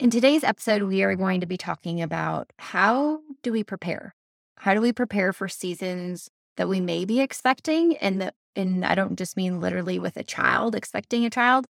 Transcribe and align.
In 0.00 0.08
today's 0.08 0.44
episode, 0.44 0.84
we 0.84 1.02
are 1.02 1.14
going 1.14 1.42
to 1.42 1.46
be 1.46 1.58
talking 1.58 2.00
about 2.00 2.54
how 2.58 3.20
do 3.42 3.52
we 3.52 3.62
prepare? 3.62 4.14
How 4.56 4.72
do 4.72 4.80
we 4.80 4.94
prepare 4.94 5.30
for 5.34 5.46
seasons 5.46 6.30
that 6.56 6.70
we 6.70 6.80
may 6.80 7.04
be 7.04 7.20
expecting? 7.20 7.98
And 7.98 8.22
that, 8.22 8.34
and 8.56 8.82
I 8.82 8.94
don't 8.94 9.18
just 9.18 9.36
mean 9.36 9.60
literally 9.60 9.98
with 9.98 10.16
a 10.16 10.24
child, 10.24 10.74
expecting 10.74 11.26
a 11.26 11.30
child, 11.30 11.66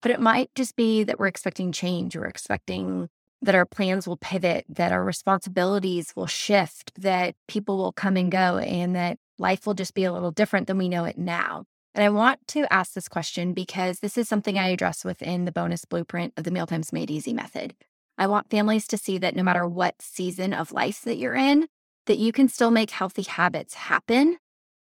but 0.00 0.10
it 0.10 0.18
might 0.18 0.48
just 0.54 0.76
be 0.76 1.04
that 1.04 1.18
we're 1.18 1.26
expecting 1.26 1.72
change. 1.72 2.16
We're 2.16 2.24
expecting 2.24 3.10
that 3.42 3.54
our 3.54 3.66
plans 3.66 4.08
will 4.08 4.16
pivot, 4.16 4.64
that 4.70 4.90
our 4.90 5.04
responsibilities 5.04 6.14
will 6.16 6.26
shift, 6.26 6.90
that 6.98 7.34
people 7.48 7.76
will 7.76 7.92
come 7.92 8.16
and 8.16 8.32
go, 8.32 8.56
and 8.56 8.96
that 8.96 9.18
life 9.38 9.66
will 9.66 9.74
just 9.74 9.92
be 9.92 10.04
a 10.04 10.12
little 10.12 10.30
different 10.30 10.68
than 10.68 10.78
we 10.78 10.88
know 10.88 11.04
it 11.04 11.18
now. 11.18 11.66
And 11.94 12.02
I 12.02 12.08
want 12.08 12.46
to 12.48 12.72
ask 12.72 12.92
this 12.92 13.08
question 13.08 13.52
because 13.52 14.00
this 14.00 14.18
is 14.18 14.28
something 14.28 14.58
I 14.58 14.68
address 14.68 15.04
within 15.04 15.44
the 15.44 15.52
bonus 15.52 15.84
blueprint 15.84 16.34
of 16.36 16.44
the 16.44 16.50
Mealtimes 16.50 16.92
Made 16.92 17.10
Easy 17.10 17.32
method. 17.32 17.74
I 18.18 18.26
want 18.26 18.50
families 18.50 18.86
to 18.88 18.98
see 18.98 19.18
that 19.18 19.36
no 19.36 19.42
matter 19.42 19.66
what 19.66 20.02
season 20.02 20.52
of 20.52 20.72
life 20.72 21.02
that 21.02 21.18
you're 21.18 21.34
in, 21.34 21.68
that 22.06 22.18
you 22.18 22.32
can 22.32 22.48
still 22.48 22.70
make 22.70 22.90
healthy 22.90 23.22
habits 23.22 23.74
happen, 23.74 24.38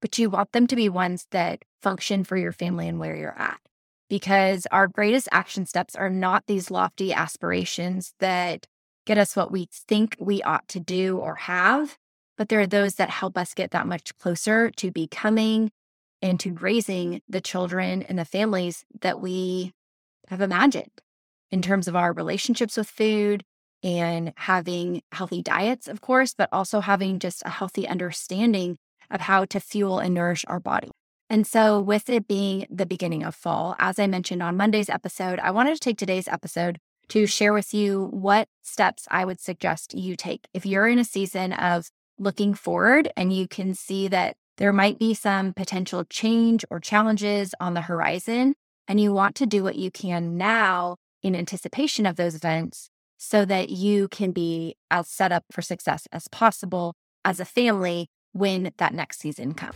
but 0.01 0.17
you 0.17 0.29
want 0.29 0.51
them 0.51 0.67
to 0.67 0.75
be 0.75 0.89
ones 0.89 1.27
that 1.31 1.63
function 1.81 2.23
for 2.23 2.37
your 2.37 2.51
family 2.51 2.87
and 2.87 2.99
where 2.99 3.15
you're 3.15 3.39
at. 3.39 3.59
Because 4.09 4.67
our 4.71 4.87
greatest 4.87 5.27
action 5.31 5.65
steps 5.65 5.95
are 5.95 6.09
not 6.09 6.45
these 6.47 6.69
lofty 6.69 7.13
aspirations 7.13 8.13
that 8.19 8.67
get 9.05 9.17
us 9.17 9.35
what 9.35 9.51
we 9.51 9.67
think 9.71 10.15
we 10.19 10.41
ought 10.43 10.67
to 10.69 10.79
do 10.79 11.17
or 11.17 11.35
have, 11.35 11.97
but 12.37 12.49
there 12.49 12.59
are 12.59 12.67
those 12.67 12.95
that 12.95 13.09
help 13.09 13.37
us 13.37 13.53
get 13.53 13.71
that 13.71 13.87
much 13.87 14.15
closer 14.17 14.69
to 14.71 14.91
becoming 14.91 15.71
and 16.25 16.39
to 16.39 16.53
raising 16.53 17.21
the 17.29 17.39
children 17.39 18.01
and 18.01 18.17
the 18.17 18.25
families 18.25 18.83
that 19.01 19.21
we 19.21 19.71
have 20.27 20.41
imagined 20.41 20.89
in 21.51 21.61
terms 21.61 21.87
of 21.87 21.95
our 21.95 22.11
relationships 22.11 22.77
with 22.77 22.89
food 22.89 23.43
and 23.83 24.33
having 24.35 25.03
healthy 25.11 25.43
diets, 25.43 25.87
of 25.87 26.01
course, 26.01 26.33
but 26.35 26.49
also 26.51 26.79
having 26.79 27.19
just 27.19 27.43
a 27.45 27.49
healthy 27.51 27.87
understanding 27.87 28.75
of 29.11 29.21
how 29.21 29.45
to 29.45 29.59
fuel 29.59 29.99
and 29.99 30.15
nourish 30.15 30.43
our 30.47 30.59
body. 30.59 30.89
And 31.29 31.45
so, 31.45 31.79
with 31.79 32.09
it 32.09 32.27
being 32.27 32.65
the 32.71 32.87
beginning 32.87 33.23
of 33.23 33.35
fall, 33.35 33.75
as 33.77 33.99
I 33.99 34.07
mentioned 34.07 34.41
on 34.41 34.57
Monday's 34.57 34.89
episode, 34.89 35.37
I 35.39 35.51
wanted 35.51 35.75
to 35.75 35.79
take 35.79 35.99
today's 35.99 36.27
episode 36.27 36.79
to 37.09 37.27
share 37.27 37.53
with 37.53 37.71
you 37.71 38.09
what 38.11 38.47
steps 38.63 39.07
I 39.11 39.25
would 39.25 39.39
suggest 39.39 39.93
you 39.93 40.15
take. 40.15 40.47
If 40.55 40.65
you're 40.65 40.87
in 40.87 40.97
a 40.97 41.05
season 41.05 41.53
of 41.53 41.89
looking 42.17 42.55
forward 42.55 43.11
and 43.15 43.31
you 43.31 43.47
can 43.47 43.75
see 43.75 44.07
that 44.07 44.37
there 44.57 44.73
might 44.73 44.97
be 44.97 45.13
some 45.13 45.53
potential 45.53 46.03
change 46.05 46.63
or 46.69 46.79
challenges 46.79 47.53
on 47.59 47.73
the 47.73 47.81
horizon, 47.81 48.55
and 48.87 48.99
you 48.99 49.13
want 49.13 49.35
to 49.35 49.45
do 49.45 49.63
what 49.63 49.75
you 49.75 49.91
can 49.91 50.37
now 50.37 50.97
in 51.21 51.35
anticipation 51.35 52.05
of 52.05 52.15
those 52.15 52.35
events 52.35 52.89
so 53.17 53.45
that 53.45 53.69
you 53.69 54.07
can 54.07 54.31
be 54.31 54.75
as 54.91 55.07
set 55.09 55.31
up 55.31 55.43
for 55.51 55.61
success 55.61 56.07
as 56.11 56.27
possible 56.27 56.93
as 57.23 57.39
a 57.39 57.45
family 57.45 58.07
when 58.33 58.71
that 58.77 58.93
next 58.93 59.19
season 59.19 59.53
comes. 59.53 59.75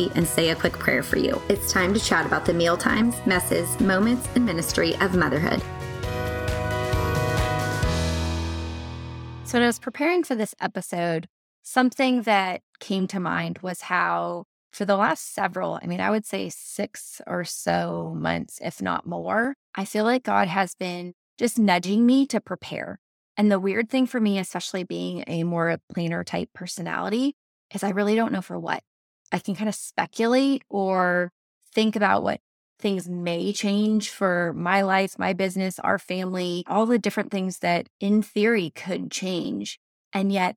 and 0.15 0.25
say 0.25 0.49
a 0.49 0.55
quick 0.55 0.73
prayer 0.73 1.03
for 1.03 1.17
you. 1.17 1.41
It's 1.49 1.71
time 1.71 1.93
to 1.93 1.99
chat 1.99 2.25
about 2.25 2.45
the 2.45 2.53
meal 2.53 2.77
times, 2.77 3.15
messes, 3.25 3.79
moments, 3.79 4.27
and 4.35 4.45
ministry 4.45 4.95
of 5.01 5.15
motherhood. 5.15 5.61
So, 9.43 9.57
when 9.57 9.63
I 9.63 9.67
was 9.67 9.79
preparing 9.79 10.23
for 10.23 10.33
this 10.33 10.55
episode, 10.61 11.27
something 11.61 12.21
that 12.21 12.61
came 12.79 13.05
to 13.07 13.19
mind 13.19 13.59
was 13.61 13.81
how, 13.81 14.45
for 14.71 14.85
the 14.85 14.95
last 14.95 15.33
several, 15.33 15.79
I 15.83 15.87
mean, 15.87 15.99
I 15.99 16.09
would 16.09 16.25
say 16.25 16.49
six 16.49 17.19
or 17.27 17.43
so 17.43 18.15
months, 18.17 18.59
if 18.63 18.81
not 18.81 19.05
more, 19.05 19.55
I 19.75 19.85
feel 19.85 20.05
like 20.05 20.23
God 20.23 20.47
has 20.47 20.73
been 20.73 21.13
just 21.37 21.59
nudging 21.59 22.05
me 22.05 22.25
to 22.27 22.39
prepare. 22.39 22.99
And 23.35 23.51
the 23.51 23.59
weird 23.59 23.89
thing 23.89 24.05
for 24.05 24.19
me, 24.19 24.39
especially 24.39 24.83
being 24.83 25.23
a 25.27 25.43
more 25.43 25.77
planner 25.93 26.23
type 26.23 26.49
personality, 26.53 27.35
is 27.73 27.83
I 27.83 27.89
really 27.89 28.15
don't 28.15 28.31
know 28.31 28.41
for 28.41 28.59
what. 28.59 28.83
I 29.31 29.39
can 29.39 29.55
kind 29.55 29.69
of 29.69 29.75
speculate 29.75 30.63
or 30.69 31.31
think 31.73 31.95
about 31.95 32.23
what 32.23 32.41
things 32.79 33.07
may 33.07 33.53
change 33.53 34.09
for 34.09 34.53
my 34.53 34.81
life, 34.81 35.17
my 35.17 35.33
business, 35.33 35.79
our 35.79 35.99
family, 35.99 36.63
all 36.67 36.85
the 36.85 36.99
different 36.99 37.31
things 37.31 37.59
that 37.59 37.87
in 37.99 38.21
theory 38.21 38.71
could 38.71 39.11
change. 39.11 39.79
And 40.13 40.31
yet 40.31 40.55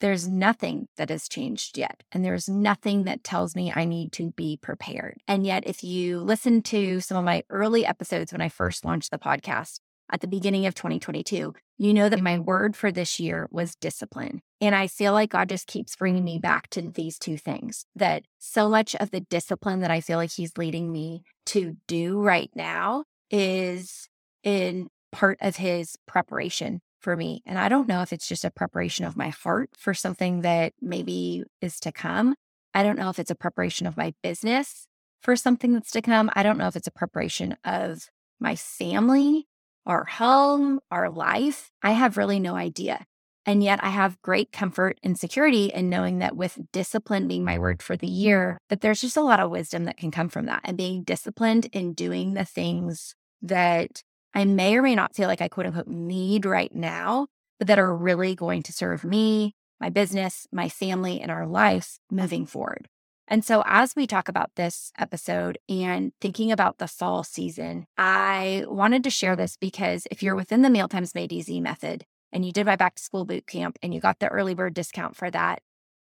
there's 0.00 0.28
nothing 0.28 0.88
that 0.96 1.10
has 1.10 1.28
changed 1.28 1.78
yet. 1.78 2.02
And 2.12 2.24
there's 2.24 2.48
nothing 2.48 3.04
that 3.04 3.24
tells 3.24 3.54
me 3.54 3.72
I 3.74 3.84
need 3.84 4.12
to 4.12 4.30
be 4.32 4.58
prepared. 4.60 5.18
And 5.26 5.46
yet, 5.46 5.66
if 5.66 5.82
you 5.82 6.20
listen 6.20 6.62
to 6.62 7.00
some 7.00 7.16
of 7.16 7.24
my 7.24 7.44
early 7.48 7.86
episodes 7.86 8.32
when 8.32 8.40
I 8.40 8.48
first 8.48 8.84
launched 8.84 9.10
the 9.10 9.18
podcast, 9.18 9.80
at 10.10 10.20
the 10.20 10.28
beginning 10.28 10.66
of 10.66 10.74
2022, 10.74 11.54
you 11.78 11.94
know 11.94 12.08
that 12.08 12.22
my 12.22 12.38
word 12.38 12.76
for 12.76 12.92
this 12.92 13.18
year 13.18 13.48
was 13.50 13.74
discipline. 13.74 14.40
And 14.60 14.74
I 14.74 14.86
feel 14.86 15.12
like 15.12 15.30
God 15.30 15.48
just 15.48 15.66
keeps 15.66 15.96
bringing 15.96 16.24
me 16.24 16.38
back 16.38 16.70
to 16.70 16.82
these 16.82 17.18
two 17.18 17.36
things 17.36 17.84
that 17.94 18.22
so 18.38 18.68
much 18.68 18.94
of 18.96 19.10
the 19.10 19.20
discipline 19.20 19.80
that 19.80 19.90
I 19.90 20.00
feel 20.00 20.18
like 20.18 20.32
He's 20.32 20.56
leading 20.56 20.92
me 20.92 21.22
to 21.46 21.76
do 21.86 22.20
right 22.20 22.50
now 22.54 23.04
is 23.30 24.08
in 24.42 24.88
part 25.12 25.38
of 25.40 25.56
His 25.56 25.96
preparation 26.06 26.80
for 27.00 27.16
me. 27.16 27.42
And 27.44 27.58
I 27.58 27.68
don't 27.68 27.88
know 27.88 28.02
if 28.02 28.12
it's 28.12 28.28
just 28.28 28.44
a 28.44 28.50
preparation 28.50 29.04
of 29.04 29.16
my 29.16 29.28
heart 29.28 29.70
for 29.76 29.92
something 29.92 30.40
that 30.42 30.72
maybe 30.80 31.44
is 31.60 31.78
to 31.80 31.92
come. 31.92 32.34
I 32.74 32.82
don't 32.82 32.98
know 32.98 33.10
if 33.10 33.18
it's 33.18 33.30
a 33.30 33.36
preparation 33.36 33.86
of 33.86 33.96
my 33.96 34.14
business 34.22 34.86
for 35.20 35.36
something 35.36 35.72
that's 35.72 35.90
to 35.92 36.02
come. 36.02 36.30
I 36.34 36.42
don't 36.42 36.58
know 36.58 36.68
if 36.68 36.76
it's 36.76 36.86
a 36.86 36.92
preparation 36.92 37.56
of 37.64 38.08
my 38.38 38.54
family 38.54 39.46
our 39.86 40.04
home, 40.04 40.80
our 40.90 41.10
life, 41.10 41.70
I 41.82 41.92
have 41.92 42.16
really 42.16 42.40
no 42.40 42.54
idea. 42.54 43.06
And 43.46 43.62
yet 43.62 43.78
I 43.82 43.90
have 43.90 44.20
great 44.22 44.50
comfort 44.50 44.98
and 45.04 45.16
security 45.16 45.66
in 45.66 45.88
knowing 45.88 46.18
that 46.18 46.36
with 46.36 46.58
discipline 46.72 47.28
being 47.28 47.44
my 47.44 47.58
word 47.58 47.80
for 47.80 47.96
the 47.96 48.08
year, 48.08 48.58
that 48.68 48.80
there's 48.80 49.00
just 49.00 49.16
a 49.16 49.22
lot 49.22 49.38
of 49.38 49.50
wisdom 49.50 49.84
that 49.84 49.96
can 49.96 50.10
come 50.10 50.28
from 50.28 50.46
that 50.46 50.62
and 50.64 50.76
being 50.76 51.04
disciplined 51.04 51.66
in 51.72 51.92
doing 51.92 52.34
the 52.34 52.44
things 52.44 53.14
that 53.40 54.02
I 54.34 54.44
may 54.44 54.76
or 54.76 54.82
may 54.82 54.96
not 54.96 55.14
feel 55.14 55.28
like 55.28 55.40
I 55.40 55.48
quote 55.48 55.66
unquote 55.66 55.86
need 55.86 56.44
right 56.44 56.74
now, 56.74 57.28
but 57.58 57.68
that 57.68 57.78
are 57.78 57.94
really 57.94 58.34
going 58.34 58.64
to 58.64 58.72
serve 58.72 59.04
me, 59.04 59.54
my 59.80 59.90
business, 59.90 60.48
my 60.50 60.68
family, 60.68 61.20
and 61.20 61.30
our 61.30 61.46
life 61.46 61.98
moving 62.10 62.46
forward. 62.46 62.88
And 63.28 63.44
so, 63.44 63.64
as 63.66 63.94
we 63.96 64.06
talk 64.06 64.28
about 64.28 64.54
this 64.54 64.92
episode 64.98 65.58
and 65.68 66.12
thinking 66.20 66.52
about 66.52 66.78
the 66.78 66.86
fall 66.86 67.24
season, 67.24 67.86
I 67.98 68.64
wanted 68.68 69.02
to 69.04 69.10
share 69.10 69.34
this 69.34 69.56
because 69.56 70.06
if 70.10 70.22
you're 70.22 70.36
within 70.36 70.62
the 70.62 70.70
Mealtimes 70.70 71.14
Made 71.14 71.32
Easy 71.32 71.60
method 71.60 72.04
and 72.32 72.44
you 72.44 72.52
did 72.52 72.66
my 72.66 72.76
back 72.76 72.94
to 72.94 73.02
school 73.02 73.24
boot 73.24 73.46
camp 73.46 73.78
and 73.82 73.92
you 73.92 74.00
got 74.00 74.20
the 74.20 74.28
early 74.28 74.54
bird 74.54 74.74
discount 74.74 75.16
for 75.16 75.28
that, 75.30 75.60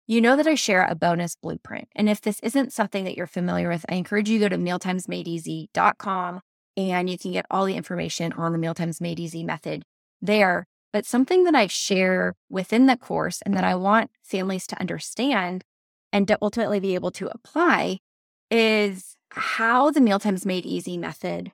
you 0.06 0.20
know 0.20 0.36
that 0.36 0.46
I 0.46 0.54
share 0.54 0.86
a 0.86 0.94
bonus 0.94 1.36
blueprint. 1.36 1.88
And 1.96 2.08
if 2.08 2.20
this 2.20 2.38
isn't 2.40 2.72
something 2.72 3.04
that 3.04 3.16
you're 3.16 3.26
familiar 3.26 3.68
with, 3.68 3.86
I 3.88 3.94
encourage 3.94 4.28
you 4.28 4.38
to 4.38 4.48
go 4.48 4.56
to 4.56 4.62
mealtimesmadeeasy.com 4.62 6.40
and 6.76 7.10
you 7.10 7.18
can 7.18 7.32
get 7.32 7.46
all 7.50 7.64
the 7.64 7.76
information 7.76 8.32
on 8.34 8.52
the 8.52 8.58
Mealtimes 8.58 9.00
Made 9.00 9.18
Easy 9.18 9.42
method 9.42 9.84
there. 10.20 10.66
But 10.92 11.06
something 11.06 11.44
that 11.44 11.54
I 11.54 11.66
share 11.66 12.34
within 12.48 12.86
the 12.86 12.96
course 12.96 13.42
and 13.42 13.56
that 13.56 13.64
I 13.64 13.74
want 13.74 14.10
families 14.22 14.66
to 14.68 14.80
understand 14.80 15.64
and 16.16 16.26
to 16.26 16.38
ultimately 16.40 16.80
be 16.80 16.94
able 16.94 17.10
to 17.10 17.28
apply 17.28 17.98
is 18.50 19.16
how 19.32 19.90
the 19.90 20.00
Mealtimes 20.00 20.46
Made 20.46 20.64
Easy 20.64 20.96
method 20.96 21.52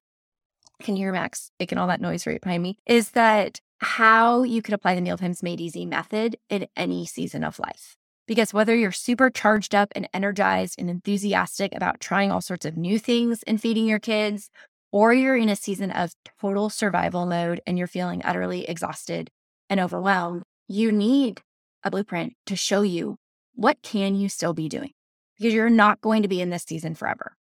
can 0.81 0.97
you 0.97 1.05
hear 1.05 1.13
Max 1.13 1.51
making 1.61 1.79
all 1.79 1.87
that 1.89 2.01
noise 2.01 2.27
right 2.27 2.41
behind 2.41 2.63
me? 2.63 2.77
Is 2.87 3.11
that 3.11 3.61
how 3.79 4.43
you 4.43 4.63
could 4.63 4.75
apply 4.75 4.95
the 4.95 5.01
Mealtimes 5.01 5.43
Made 5.43 5.61
Easy 5.61 5.85
method 5.85 6.37
in 6.49 6.69
any 6.77 7.07
season 7.07 7.43
of 7.43 7.59
life. 7.59 7.97
Because 8.29 8.55
whether 8.55 8.75
you're 8.75 8.93
super 8.93 9.31
charged 9.31 9.75
up 9.75 9.93
and 9.97 10.09
energized 10.15 10.77
and 10.79 10.89
enthusiastic 10.89 11.75
about 11.75 12.01
trying 12.01 12.31
all 12.31 12.41
sorts 12.41 12.65
of 12.65 12.77
new 12.77 12.99
things 12.99 13.43
and 13.45 13.61
feeding 13.61 13.87
your 13.87 13.99
kids, 13.99 14.49
or 14.93 15.13
you're 15.13 15.37
in 15.37 15.49
a 15.49 15.57
season 15.57 15.91
of 15.91 16.15
total 16.41 16.71
survival 16.71 17.27
mode 17.27 17.61
and 17.67 17.79
you're 17.79 17.87
feeling 17.89 18.23
utterly 18.25 18.69
exhausted 18.69 19.29
and 19.69 19.81
overwhelmed, 19.81 20.43
you 20.69 20.93
need 20.93 21.43
a 21.83 21.91
blueprint 21.91 22.35
to 22.47 22.55
show 22.55 22.83
you 22.83 23.17
what 23.63 23.81
can 23.83 24.17
you 24.17 24.29
still 24.29 24.55
be 24.55 24.69
doing? 24.69 24.91
Because 25.39 25.55
you're 25.55 25.71
not 25.71 26.01
going 26.01 26.23
to 26.23 26.29
be 26.29 26.41
in 26.41 26.51
this 26.51 26.65
season 26.65 26.97
forever. 26.97 27.37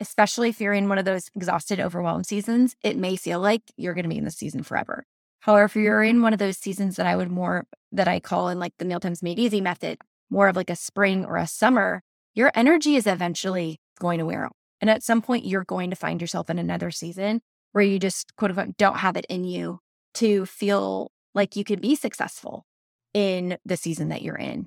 especially 0.00 0.48
if 0.48 0.60
you're 0.60 0.72
in 0.72 0.88
one 0.88 0.98
of 0.98 1.04
those 1.04 1.30
exhausted, 1.34 1.80
overwhelmed 1.80 2.26
seasons, 2.26 2.76
it 2.82 2.96
may 2.96 3.16
feel 3.16 3.40
like 3.40 3.62
you're 3.76 3.94
going 3.94 4.04
to 4.04 4.08
be 4.08 4.18
in 4.18 4.24
the 4.24 4.30
season 4.30 4.62
forever. 4.62 5.04
However, 5.40 5.64
if 5.64 5.76
you're 5.76 6.00
mm-hmm. 6.00 6.16
in 6.16 6.22
one 6.22 6.32
of 6.32 6.38
those 6.38 6.58
seasons 6.58 6.96
that 6.96 7.06
I 7.06 7.16
would 7.16 7.30
more, 7.30 7.66
that 7.92 8.08
I 8.08 8.20
call 8.20 8.48
in 8.48 8.58
like 8.58 8.74
the 8.78 8.84
Mealtimes 8.84 9.22
Made 9.22 9.38
Easy 9.38 9.60
method, 9.60 9.98
more 10.30 10.48
of 10.48 10.56
like 10.56 10.70
a 10.70 10.76
spring 10.76 11.24
or 11.24 11.36
a 11.36 11.46
summer, 11.46 12.02
your 12.34 12.50
energy 12.54 12.96
is 12.96 13.06
eventually 13.06 13.80
going 13.98 14.18
to 14.18 14.26
wear 14.26 14.44
out. 14.44 14.56
And 14.80 14.90
at 14.90 15.02
some 15.02 15.22
point, 15.22 15.46
you're 15.46 15.64
going 15.64 15.90
to 15.90 15.96
find 15.96 16.20
yourself 16.20 16.50
in 16.50 16.58
another 16.58 16.90
season 16.90 17.40
where 17.72 17.84
you 17.84 17.98
just 17.98 18.34
quote 18.36 18.50
unquote 18.50 18.76
don't 18.76 18.98
have 18.98 19.16
it 19.16 19.26
in 19.28 19.44
you 19.44 19.78
to 20.14 20.44
feel 20.46 21.12
like 21.34 21.56
you 21.56 21.64
can 21.64 21.80
be 21.80 21.94
successful 21.94 22.66
in 23.12 23.56
the 23.64 23.76
season 23.76 24.08
that 24.08 24.22
you're 24.22 24.36
in. 24.36 24.66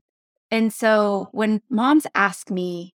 And 0.50 0.72
so 0.72 1.30
when 1.32 1.62
moms 1.70 2.08
ask 2.16 2.50
me, 2.50 2.94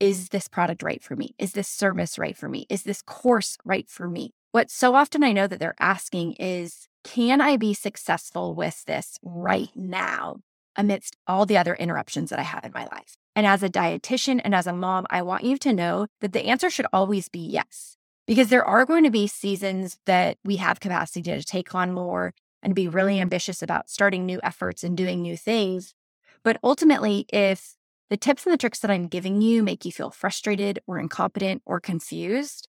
is 0.00 0.28
this 0.28 0.48
product 0.48 0.82
right 0.82 1.02
for 1.02 1.16
me? 1.16 1.34
Is 1.38 1.52
this 1.52 1.68
service 1.68 2.18
right 2.18 2.36
for 2.36 2.48
me? 2.48 2.66
Is 2.68 2.82
this 2.82 3.00
course 3.00 3.56
right 3.64 3.88
for 3.88 4.08
me? 4.08 4.32
What 4.52 4.70
so 4.70 4.94
often 4.94 5.24
I 5.24 5.32
know 5.32 5.46
that 5.46 5.58
they're 5.58 5.74
asking 5.80 6.34
is, 6.34 6.88
can 7.02 7.40
I 7.40 7.56
be 7.56 7.74
successful 7.74 8.54
with 8.54 8.84
this 8.84 9.18
right 9.22 9.70
now 9.74 10.36
amidst 10.76 11.16
all 11.26 11.46
the 11.46 11.56
other 11.56 11.74
interruptions 11.74 12.30
that 12.30 12.38
I 12.38 12.42
have 12.42 12.64
in 12.64 12.72
my 12.72 12.86
life? 12.86 13.16
And 13.36 13.46
as 13.46 13.62
a 13.62 13.68
dietitian 13.68 14.40
and 14.44 14.54
as 14.54 14.66
a 14.66 14.72
mom, 14.72 15.06
I 15.10 15.22
want 15.22 15.44
you 15.44 15.56
to 15.58 15.72
know 15.72 16.06
that 16.20 16.32
the 16.32 16.44
answer 16.44 16.70
should 16.70 16.86
always 16.92 17.28
be 17.28 17.40
yes, 17.40 17.96
because 18.26 18.48
there 18.48 18.64
are 18.64 18.84
going 18.84 19.04
to 19.04 19.10
be 19.10 19.26
seasons 19.26 19.98
that 20.06 20.38
we 20.44 20.56
have 20.56 20.80
capacity 20.80 21.22
to 21.22 21.42
take 21.42 21.74
on 21.74 21.92
more 21.92 22.32
and 22.62 22.74
be 22.74 22.88
really 22.88 23.20
ambitious 23.20 23.62
about 23.62 23.90
starting 23.90 24.24
new 24.24 24.40
efforts 24.42 24.84
and 24.84 24.96
doing 24.96 25.20
new 25.20 25.36
things. 25.36 25.94
But 26.44 26.58
ultimately, 26.62 27.26
if 27.32 27.74
the 28.10 28.16
tips 28.16 28.44
and 28.46 28.52
the 28.52 28.58
tricks 28.58 28.80
that 28.80 28.90
I'm 28.90 29.08
giving 29.08 29.40
you 29.40 29.62
make 29.62 29.84
you 29.84 29.92
feel 29.92 30.10
frustrated 30.10 30.78
or 30.86 30.98
incompetent 30.98 31.62
or 31.64 31.80
confused, 31.80 32.68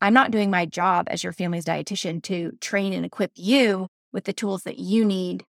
I'm 0.00 0.12
not 0.12 0.30
doing 0.32 0.50
my 0.50 0.66
job 0.66 1.06
as 1.08 1.24
your 1.24 1.32
family's 1.32 1.64
dietitian 1.64 2.22
to 2.24 2.52
train 2.60 2.92
and 2.92 3.06
equip 3.06 3.32
you 3.36 3.88
with 4.12 4.24
the 4.24 4.32
tools 4.32 4.64
that 4.64 4.78
you 4.78 5.04
need 5.04 5.44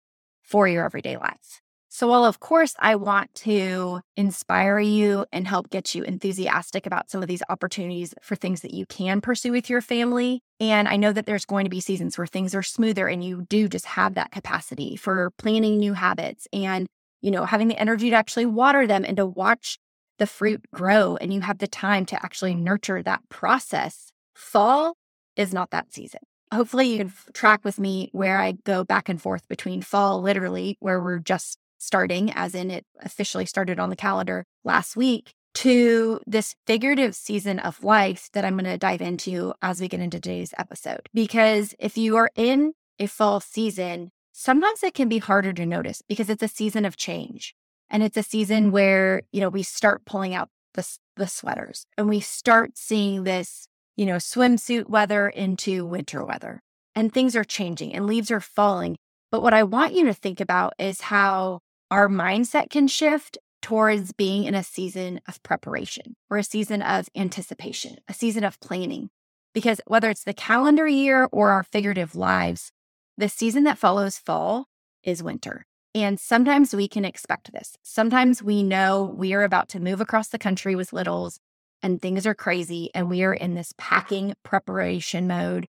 for 0.43 0.67
your 0.67 0.85
everyday 0.85 1.17
life. 1.17 1.61
So, 1.89 2.07
while 2.07 2.25
of 2.25 2.39
course 2.39 2.75
I 2.79 2.95
want 2.95 3.33
to 3.35 4.01
inspire 4.17 4.79
you 4.79 5.25
and 5.31 5.47
help 5.47 5.69
get 5.69 5.93
you 5.93 6.03
enthusiastic 6.03 6.85
about 6.85 7.09
some 7.09 7.21
of 7.21 7.27
these 7.27 7.43
opportunities 7.49 8.13
for 8.21 8.35
things 8.35 8.61
that 8.61 8.73
you 8.73 8.85
can 8.87 9.21
pursue 9.21 9.51
with 9.51 9.69
your 9.69 9.81
family, 9.81 10.41
and 10.59 10.87
I 10.87 10.97
know 10.97 11.13
that 11.13 11.27
there's 11.27 11.45
going 11.45 11.65
to 11.65 11.69
be 11.69 11.79
seasons 11.79 12.17
where 12.17 12.27
things 12.27 12.55
are 12.55 12.63
smoother 12.63 13.07
and 13.07 13.23
you 13.23 13.45
do 13.47 13.67
just 13.69 13.85
have 13.85 14.15
that 14.15 14.31
capacity 14.31 14.95
for 14.95 15.31
planning 15.37 15.77
new 15.77 15.93
habits 15.93 16.47
and, 16.51 16.87
you 17.23 17.31
know, 17.31 17.45
having 17.45 17.69
the 17.69 17.79
energy 17.79 18.11
to 18.11 18.15
actually 18.15 18.45
water 18.45 18.85
them 18.85 19.03
and 19.03 19.17
to 19.17 19.25
watch 19.25 19.79
the 20.19 20.27
fruit 20.27 20.61
grow 20.71 21.15
and 21.15 21.33
you 21.33 21.41
have 21.41 21.57
the 21.57 21.67
time 21.67 22.05
to 22.05 22.23
actually 22.23 22.53
nurture 22.53 23.01
that 23.01 23.27
process. 23.29 24.11
Fall 24.35 24.95
is 25.35 25.51
not 25.51 25.71
that 25.71 25.91
season 25.91 26.19
hopefully 26.53 26.87
you 26.87 26.97
can 26.97 27.13
track 27.33 27.65
with 27.65 27.79
me 27.79 28.09
where 28.11 28.39
I 28.39 28.53
go 28.63 28.83
back 28.83 29.09
and 29.09 29.21
forth 29.21 29.47
between 29.47 29.81
fall, 29.81 30.21
literally, 30.21 30.77
where 30.79 31.01
we're 31.01 31.19
just 31.19 31.57
starting, 31.79 32.31
as 32.31 32.55
in 32.55 32.71
it 32.71 32.85
officially 33.01 33.45
started 33.45 33.79
on 33.79 33.89
the 33.89 33.95
calendar 33.95 34.45
last 34.63 34.95
week, 34.95 35.33
to 35.55 36.19
this 36.25 36.55
figurative 36.65 37.15
season 37.15 37.59
of 37.59 37.83
life 37.83 38.29
that 38.33 38.45
I'm 38.45 38.55
going 38.55 38.65
to 38.65 38.77
dive 38.77 39.01
into 39.01 39.53
as 39.61 39.81
we 39.81 39.87
get 39.87 39.99
into 39.99 40.19
today's 40.19 40.53
episode. 40.57 41.07
Because 41.13 41.75
if 41.79 41.97
you 41.97 42.15
are 42.15 42.31
in 42.35 42.73
a 42.99 43.07
fall 43.07 43.39
season, 43.39 44.11
sometimes 44.33 44.83
it 44.83 44.93
can 44.93 45.07
be 45.07 45.19
harder 45.19 45.53
to 45.53 45.65
notice 45.65 46.01
because 46.09 46.29
it's 46.29 46.43
a 46.43 46.47
season 46.47 46.83
of 46.83 46.97
change. 46.97 47.55
And 47.89 48.03
it's 48.03 48.17
a 48.17 48.23
season 48.23 48.65
mm-hmm. 48.65 48.71
where, 48.71 49.21
you 49.31 49.39
know, 49.39 49.49
we 49.49 49.63
start 49.63 50.03
pulling 50.05 50.33
out 50.33 50.49
the, 50.73 50.85
the 51.15 51.27
sweaters 51.27 51.85
and 51.97 52.09
we 52.09 52.19
start 52.19 52.77
seeing 52.77 53.23
this, 53.23 53.67
you 53.95 54.05
know, 54.05 54.15
swimsuit 54.15 54.89
weather 54.89 55.29
into 55.29 55.85
winter 55.85 56.25
weather. 56.25 56.61
And 56.95 57.13
things 57.13 57.35
are 57.35 57.43
changing 57.43 57.93
and 57.93 58.05
leaves 58.05 58.31
are 58.31 58.39
falling. 58.39 58.97
But 59.31 59.41
what 59.41 59.53
I 59.53 59.63
want 59.63 59.93
you 59.93 60.05
to 60.05 60.13
think 60.13 60.39
about 60.39 60.73
is 60.77 61.01
how 61.01 61.59
our 61.89 62.07
mindset 62.07 62.69
can 62.69 62.87
shift 62.87 63.37
towards 63.61 64.11
being 64.11 64.43
in 64.43 64.55
a 64.55 64.63
season 64.63 65.21
of 65.27 65.41
preparation 65.41 66.15
or 66.29 66.37
a 66.37 66.43
season 66.43 66.81
of 66.81 67.07
anticipation, 67.15 67.97
a 68.07 68.13
season 68.13 68.43
of 68.43 68.59
planning. 68.59 69.09
Because 69.53 69.79
whether 69.85 70.09
it's 70.09 70.23
the 70.23 70.33
calendar 70.33 70.87
year 70.87 71.29
or 71.31 71.51
our 71.51 71.63
figurative 71.63 72.15
lives, 72.15 72.71
the 73.17 73.29
season 73.29 73.63
that 73.63 73.77
follows 73.77 74.17
fall 74.17 74.65
is 75.03 75.23
winter. 75.23 75.65
And 75.95 76.19
sometimes 76.19 76.73
we 76.73 76.87
can 76.87 77.05
expect 77.05 77.51
this. 77.53 77.77
Sometimes 77.83 78.41
we 78.41 78.63
know 78.63 79.03
we 79.15 79.33
are 79.33 79.43
about 79.43 79.69
to 79.69 79.79
move 79.79 80.01
across 80.01 80.29
the 80.29 80.39
country 80.39 80.75
with 80.75 80.93
littles 80.93 81.39
and 81.83 82.01
things 82.01 82.25
are 82.25 82.33
crazy 82.33 82.89
and 82.95 83.09
we 83.09 83.23
are 83.23 83.33
in 83.33 83.53
this 83.53 83.73
packing 83.77 84.33
preparation 84.43 85.27
mode, 85.27 85.67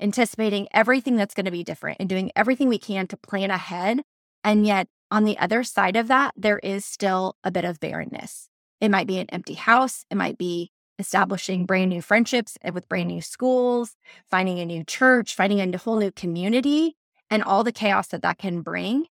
anticipating 0.00 0.68
everything 0.72 1.16
that's 1.16 1.34
going 1.34 1.44
to 1.44 1.50
be 1.50 1.64
different 1.64 1.98
and 2.00 2.08
doing 2.08 2.30
everything 2.34 2.68
we 2.68 2.78
can 2.78 3.06
to 3.08 3.16
plan 3.18 3.50
ahead. 3.50 4.00
And 4.42 4.66
yet 4.66 4.88
on 5.10 5.24
the 5.24 5.38
other 5.38 5.62
side 5.62 5.96
of 5.96 6.08
that, 6.08 6.32
there 6.36 6.58
is 6.60 6.84
still 6.84 7.36
a 7.44 7.50
bit 7.50 7.64
of 7.64 7.80
barrenness. 7.80 8.48
It 8.80 8.90
might 8.90 9.06
be 9.06 9.18
an 9.18 9.28
empty 9.30 9.54
house. 9.54 10.04
It 10.10 10.16
might 10.16 10.38
be 10.38 10.70
establishing 10.98 11.66
brand 11.66 11.90
new 11.90 12.02
friendships 12.02 12.56
eh, 12.62 12.70
with 12.70 12.88
brand 12.88 13.08
new 13.08 13.20
schools, 13.20 13.96
finding 14.30 14.58
a 14.58 14.64
new 14.64 14.84
church, 14.84 15.34
finding 15.34 15.60
a 15.60 15.78
whole 15.78 15.98
new 15.98 16.10
community, 16.10 16.96
and 17.30 17.42
all 17.42 17.64
the 17.64 17.72
chaos 17.72 18.08
that 18.08 18.22
that 18.22 18.38
can 18.38 18.62
bring. 18.62 19.06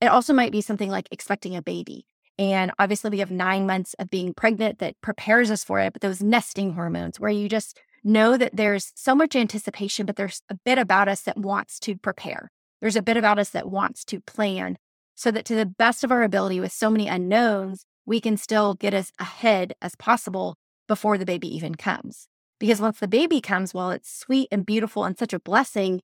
It 0.00 0.06
also 0.06 0.32
might 0.32 0.52
be 0.52 0.60
something 0.60 0.90
like 0.90 1.08
expecting 1.10 1.56
a 1.56 1.62
baby. 1.62 2.06
And 2.38 2.72
obviously, 2.78 3.10
we 3.10 3.20
have 3.20 3.30
nine 3.30 3.66
months 3.66 3.94
of 3.98 4.10
being 4.10 4.34
pregnant 4.34 4.80
that 4.80 5.00
prepares 5.00 5.50
us 5.50 5.62
for 5.62 5.78
it, 5.80 5.92
but 5.92 6.02
those 6.02 6.22
nesting 6.22 6.72
hormones 6.72 7.20
where 7.20 7.30
you 7.30 7.48
just 7.48 7.78
know 8.02 8.36
that 8.36 8.56
there's 8.56 8.92
so 8.94 9.14
much 9.14 9.36
anticipation, 9.36 10.04
but 10.04 10.16
there's 10.16 10.42
a 10.50 10.56
bit 10.64 10.78
about 10.78 11.08
us 11.08 11.22
that 11.22 11.38
wants 11.38 11.78
to 11.80 11.96
prepare. 11.96 12.50
There's 12.80 12.96
a 12.96 13.02
bit 13.02 13.16
about 13.16 13.38
us 13.38 13.50
that 13.50 13.70
wants 13.70 14.04
to 14.06 14.20
plan 14.20 14.76
so 15.14 15.30
that 15.30 15.44
to 15.46 15.54
the 15.54 15.64
best 15.64 16.04
of 16.04 16.10
our 16.10 16.22
ability 16.22 16.60
with 16.60 16.72
so 16.72 16.90
many 16.90 17.08
unknowns, 17.08 17.86
we 18.04 18.20
can 18.20 18.36
still 18.36 18.74
get 18.74 18.92
as 18.92 19.12
ahead 19.18 19.74
as 19.80 19.94
possible 19.96 20.56
before 20.86 21.18
the 21.18 21.26
baby 21.26 21.54
even 21.54 21.74
comes. 21.74 22.28
Because 22.58 22.80
once 22.80 23.00
the 23.00 23.08
baby 23.08 23.40
comes, 23.40 23.74
while 23.74 23.90
it's 23.90 24.12
sweet 24.12 24.48
and 24.50 24.64
beautiful 24.64 25.04
and 25.04 25.18
such 25.18 25.32
a 25.32 25.40
blessing, 25.40 26.00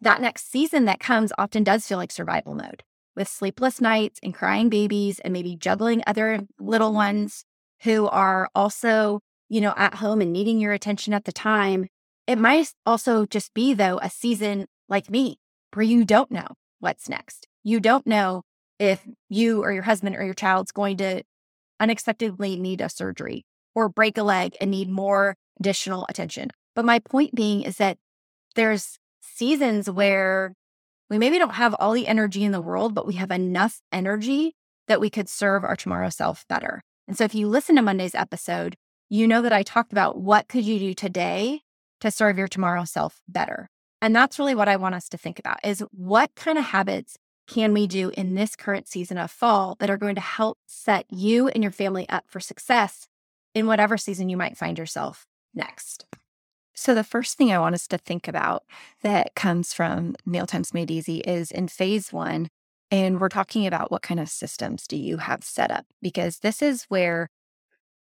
that 0.00 0.20
next 0.20 0.50
season 0.50 0.84
that 0.84 1.00
comes 1.00 1.32
often 1.38 1.64
does 1.64 1.86
feel 1.86 1.98
like 1.98 2.12
survival 2.12 2.54
mode 2.54 2.82
with 3.16 3.28
sleepless 3.28 3.80
nights 3.80 4.20
and 4.22 4.32
crying 4.32 4.68
babies 4.68 5.18
and 5.18 5.32
maybe 5.32 5.56
juggling 5.56 6.02
other 6.06 6.40
little 6.60 6.92
ones 6.92 7.44
who 7.82 8.06
are 8.08 8.48
also, 8.54 9.20
you 9.48 9.60
know, 9.60 9.74
at 9.76 9.96
home 9.96 10.20
and 10.20 10.32
needing 10.32 10.60
your 10.60 10.72
attention 10.72 11.12
at 11.12 11.24
the 11.24 11.32
time. 11.32 11.86
It 12.26 12.38
might 12.38 12.72
also 12.86 13.26
just 13.26 13.52
be, 13.54 13.74
though, 13.74 13.98
a 13.98 14.08
season 14.08 14.66
like 14.88 15.10
me 15.10 15.38
where 15.74 15.84
you 15.84 16.04
don't 16.04 16.30
know 16.30 16.46
what's 16.78 17.08
next. 17.08 17.48
You 17.64 17.80
don't 17.80 18.06
know 18.06 18.42
if 18.78 19.04
you 19.28 19.62
or 19.62 19.72
your 19.72 19.82
husband 19.82 20.14
or 20.14 20.24
your 20.24 20.34
child's 20.34 20.70
going 20.70 20.96
to 20.98 21.22
unexpectedly 21.80 22.58
need 22.58 22.80
a 22.80 22.88
surgery 22.88 23.44
or 23.78 23.88
break 23.88 24.18
a 24.18 24.24
leg 24.24 24.56
and 24.60 24.72
need 24.72 24.90
more 24.90 25.36
additional 25.60 26.04
attention. 26.08 26.50
But 26.74 26.84
my 26.84 26.98
point 26.98 27.32
being 27.32 27.62
is 27.62 27.76
that 27.76 27.96
there's 28.56 28.98
seasons 29.20 29.88
where 29.88 30.52
we 31.08 31.16
maybe 31.16 31.38
don't 31.38 31.54
have 31.54 31.76
all 31.78 31.92
the 31.92 32.08
energy 32.08 32.42
in 32.42 32.50
the 32.50 32.60
world, 32.60 32.92
but 32.92 33.06
we 33.06 33.14
have 33.14 33.30
enough 33.30 33.80
energy 33.92 34.56
that 34.88 35.00
we 35.00 35.08
could 35.08 35.28
serve 35.28 35.62
our 35.62 35.76
tomorrow 35.76 36.08
self 36.08 36.44
better. 36.48 36.82
And 37.06 37.16
so 37.16 37.22
if 37.22 37.36
you 37.36 37.46
listen 37.46 37.76
to 37.76 37.82
Monday's 37.82 38.16
episode, 38.16 38.74
you 39.08 39.28
know 39.28 39.42
that 39.42 39.52
I 39.52 39.62
talked 39.62 39.92
about 39.92 40.20
what 40.20 40.48
could 40.48 40.64
you 40.64 40.80
do 40.80 40.92
today 40.92 41.60
to 42.00 42.10
serve 42.10 42.36
your 42.36 42.48
tomorrow 42.48 42.84
self 42.84 43.22
better. 43.28 43.70
And 44.02 44.14
that's 44.14 44.40
really 44.40 44.56
what 44.56 44.68
I 44.68 44.74
want 44.74 44.96
us 44.96 45.08
to 45.10 45.18
think 45.18 45.38
about 45.38 45.58
is 45.64 45.84
what 45.92 46.34
kind 46.34 46.58
of 46.58 46.64
habits 46.64 47.16
can 47.46 47.72
we 47.72 47.86
do 47.86 48.10
in 48.16 48.34
this 48.34 48.56
current 48.56 48.88
season 48.88 49.18
of 49.18 49.30
fall 49.30 49.76
that 49.78 49.88
are 49.88 49.96
going 49.96 50.16
to 50.16 50.20
help 50.20 50.58
set 50.66 51.06
you 51.10 51.46
and 51.48 51.62
your 51.62 51.72
family 51.72 52.08
up 52.08 52.24
for 52.26 52.40
success 52.40 53.07
in 53.58 53.66
whatever 53.66 53.96
season 53.96 54.28
you 54.28 54.36
might 54.36 54.56
find 54.56 54.78
yourself 54.78 55.26
next? 55.54 56.06
So, 56.74 56.94
the 56.94 57.04
first 57.04 57.36
thing 57.36 57.52
I 57.52 57.58
want 57.58 57.74
us 57.74 57.88
to 57.88 57.98
think 57.98 58.28
about 58.28 58.62
that 59.02 59.34
comes 59.34 59.72
from 59.72 60.14
Mealtimes 60.24 60.72
Made 60.72 60.90
Easy 60.90 61.18
is 61.18 61.50
in 61.50 61.66
phase 61.66 62.12
one, 62.12 62.48
and 62.90 63.20
we're 63.20 63.28
talking 63.28 63.66
about 63.66 63.90
what 63.90 64.02
kind 64.02 64.20
of 64.20 64.28
systems 64.28 64.86
do 64.86 64.96
you 64.96 65.18
have 65.18 65.42
set 65.42 65.70
up? 65.70 65.86
Because 66.00 66.38
this 66.38 66.62
is 66.62 66.84
where 66.88 67.28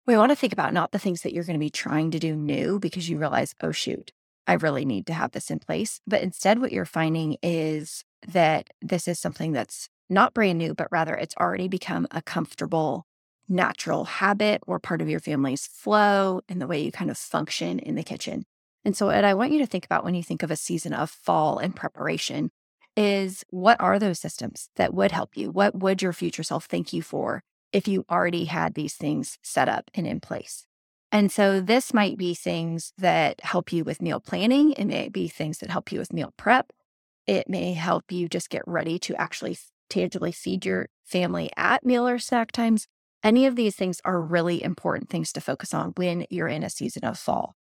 we 0.07 0.17
want 0.17 0.33
to 0.33 0.37
think 0.37 0.52
about 0.52 0.73
not 0.73 0.93
the 0.93 0.99
things 0.99 1.23
that 1.23 1.33
you're 1.33 1.45
going 1.45 1.59
to 1.59 1.61
be 1.61 1.71
trying 1.71 2.11
to 2.11 2.19
do 2.19 2.35
new 2.35 2.78
because 2.78 3.09
you 3.09 3.19
realize, 3.19 3.55
oh, 3.62 3.73
shoot, 3.73 4.12
I 4.47 4.55
really 4.55 4.85
need 4.85 5.07
to 5.07 5.12
have 5.12 5.33
this 5.33 5.50
in 5.50 5.59
place. 5.59 6.00
But 6.07 6.23
instead, 6.23 6.61
what 6.61 6.73
you're 6.73 6.87
finding 6.87 7.37
is 7.43 8.05
that 8.26 8.69
this 8.81 9.07
is 9.07 9.19
something 9.19 9.52
that's 9.52 9.88
not 10.09 10.33
brand 10.33 10.59
new, 10.59 10.75
but 10.75 10.88
rather 10.90 11.14
it's 11.14 11.37
already 11.37 11.69
become 11.69 12.07
a 12.11 12.23
comfortable, 12.23 13.07
natural 13.49 14.05
habit 14.05 14.62
or 14.67 14.78
part 14.78 15.00
of 15.00 15.09
your 15.09 15.21
family's 15.21 15.67
flow 15.67 16.40
and 16.49 16.61
the 16.61 16.67
way 16.67 16.81
you 16.81 16.93
kind 16.93 17.11
of 17.11 17.19
function 17.19 17.78
in 17.78 17.95
the 17.95 18.02
kitchen. 18.02 18.45
And 18.85 18.97
so, 18.97 19.07
what 19.07 19.25
I 19.25 19.35
want 19.35 19.52
you 19.52 19.59
to 19.59 19.67
think 19.67 19.85
about 19.85 20.05
when 20.05 20.14
you 20.14 20.23
think 20.23 20.43
of 20.43 20.50
a 20.50 20.57
season 20.57 20.93
of 20.95 21.11
fall 21.11 21.59
and 21.59 21.75
preparation 21.75 22.50
is 22.97 23.45
what 23.50 23.81
are 23.81 23.99
those 23.99 24.19
systems 24.19 24.69
that 24.76 24.95
would 24.95 25.12
help 25.12 25.37
you? 25.37 25.50
What 25.50 25.75
would 25.75 26.02
your 26.02 26.12
future 26.12 26.43
self 26.43 26.67
thank 26.67 26.93
you 26.93 27.02
for 27.02 27.43
if 27.73 27.87
you 27.87 28.05
already 28.11 28.47
had 28.47 28.75
these 28.75 28.95
things 28.95 29.38
set 29.43 29.69
up 29.69 29.90
and 29.95 30.07
in 30.07 30.21
place? 30.21 30.67
And 31.11 31.33
so 31.33 31.61
this 31.61 31.95
might 31.95 32.19
be 32.19 32.35
things 32.35 32.93
that 32.99 33.40
help 33.43 33.73
you 33.73 33.85
with 33.85 34.02
meal 34.02 34.21
planning. 34.21 34.73
It 34.73 34.85
may 34.85 35.09
be 35.09 35.28
things 35.28 35.59
that 35.59 35.71
help 35.71 35.90
you 35.90 35.99
with 35.99 36.12
meal 36.12 36.35
prep. 36.37 36.71
It 37.26 37.49
may 37.49 37.73
help 37.73 38.11
you 38.11 38.28
just 38.28 38.50
get 38.50 38.62
ready 38.67 38.99
to 39.00 39.14
actually 39.17 39.59
tangibly 39.88 40.33
feed 40.33 40.67
your 40.67 40.88
family 41.05 41.50
at 41.57 41.85
meal 41.85 42.07
or 42.07 42.19
snack 42.19 42.52
times. 42.52 42.87
Any 43.23 43.47
of 43.47 43.57
these 43.57 43.75
things 43.75 44.01
are 44.05 44.21
really 44.21 44.63
important 44.63 45.11
things 45.11 45.33
to 45.33 45.41
focus 45.41 45.75
on 45.75 45.93
when 45.97 46.27
you're 46.31 46.49
in 46.49 46.63
a 46.63 46.71
season 46.71 47.05
of 47.05 47.19
fall. 47.19 47.57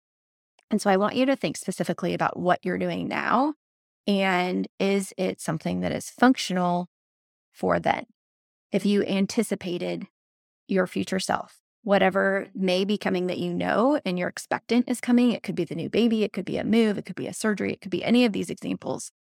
And 0.71 0.83
so 0.83 0.91
I 0.91 0.97
want 0.97 1.17
you 1.17 1.27
to 1.27 1.37
think 1.37 1.57
specifically 1.57 2.13
about 2.13 2.39
what 2.39 2.61
you're 2.63 2.79
doing 2.79 3.09
now. 3.09 3.55
And 4.07 4.69
is 4.79 5.13
it 5.17 5.41
something 5.41 5.81
that 5.81 5.93
is 5.93 6.11
functional 6.11 6.89
for 7.53 7.81
then? 7.81 8.05
If 8.73 8.85
you 8.85 9.03
anticipated 9.05 10.07
your 10.69 10.87
future 10.87 11.21
self, 11.21 11.61
whatever 11.83 12.49
may 12.55 12.85
be 12.85 12.99
coming 12.99 13.29
that 13.29 13.39
you 13.39 13.55
know 13.55 14.01
and 14.05 14.19
you're 14.19 14.29
expectant 14.29 14.89
is 14.89 15.01
coming, 15.01 15.31
it 15.31 15.43
could 15.43 15.55
be 15.55 15.65
the 15.65 15.75
new 15.75 15.89
baby, 15.89 16.25
it 16.25 16.33
could 16.33 16.45
be 16.45 16.59
a 16.59 16.65
move, 16.65 16.99
it 16.99 17.07
could 17.07 17.17
be 17.17 17.29
a 17.29 17.33
surgery, 17.33 17.73
it 17.73 17.81
could 17.81 17.93
be 17.93 18.05
any 18.05 18.25
of 18.25 18.33
these 18.33 18.51
examples. 18.51 19.13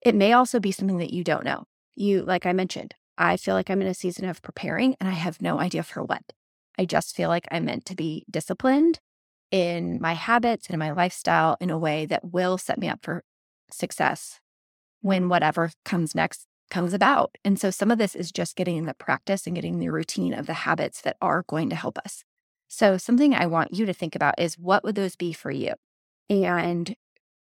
It 0.00 0.14
may 0.14 0.32
also 0.32 0.58
be 0.58 0.72
something 0.72 0.98
that 0.98 1.12
you 1.12 1.22
don't 1.22 1.44
know. 1.44 1.64
You, 1.94 2.22
like 2.22 2.46
I 2.46 2.52
mentioned, 2.52 2.94
I 3.18 3.36
feel 3.36 3.54
like 3.54 3.70
I'm 3.70 3.80
in 3.80 3.88
a 3.88 3.94
season 3.94 4.26
of 4.26 4.42
preparing 4.42 4.96
and 5.00 5.08
I 5.08 5.12
have 5.12 5.40
no 5.40 5.58
idea 5.58 5.82
for 5.82 6.02
what. 6.02 6.22
I 6.78 6.84
just 6.84 7.16
feel 7.16 7.28
like 7.28 7.48
I'm 7.50 7.64
meant 7.64 7.86
to 7.86 7.94
be 7.94 8.24
disciplined 8.30 9.00
in 9.50 10.00
my 10.00 10.12
habits 10.14 10.66
and 10.66 10.74
in 10.74 10.78
my 10.78 10.90
lifestyle 10.90 11.56
in 11.60 11.70
a 11.70 11.78
way 11.78 12.04
that 12.06 12.32
will 12.32 12.58
set 12.58 12.78
me 12.78 12.88
up 12.88 13.00
for 13.02 13.24
success 13.70 14.40
when 15.00 15.28
whatever 15.28 15.70
comes 15.84 16.14
next 16.14 16.46
comes 16.68 16.92
about. 16.92 17.36
And 17.44 17.60
so 17.60 17.70
some 17.70 17.90
of 17.90 17.98
this 17.98 18.14
is 18.14 18.32
just 18.32 18.56
getting 18.56 18.84
the 18.84 18.94
practice 18.94 19.46
and 19.46 19.54
getting 19.54 19.78
the 19.78 19.88
routine 19.88 20.34
of 20.34 20.46
the 20.46 20.54
habits 20.54 21.00
that 21.02 21.16
are 21.22 21.44
going 21.46 21.70
to 21.70 21.76
help 21.76 21.96
us. 21.98 22.24
So 22.68 22.96
something 22.98 23.34
I 23.34 23.46
want 23.46 23.72
you 23.72 23.86
to 23.86 23.92
think 23.94 24.16
about 24.16 24.34
is 24.38 24.58
what 24.58 24.82
would 24.82 24.96
those 24.96 25.14
be 25.14 25.32
for 25.32 25.52
you? 25.52 25.74
And 26.28 26.96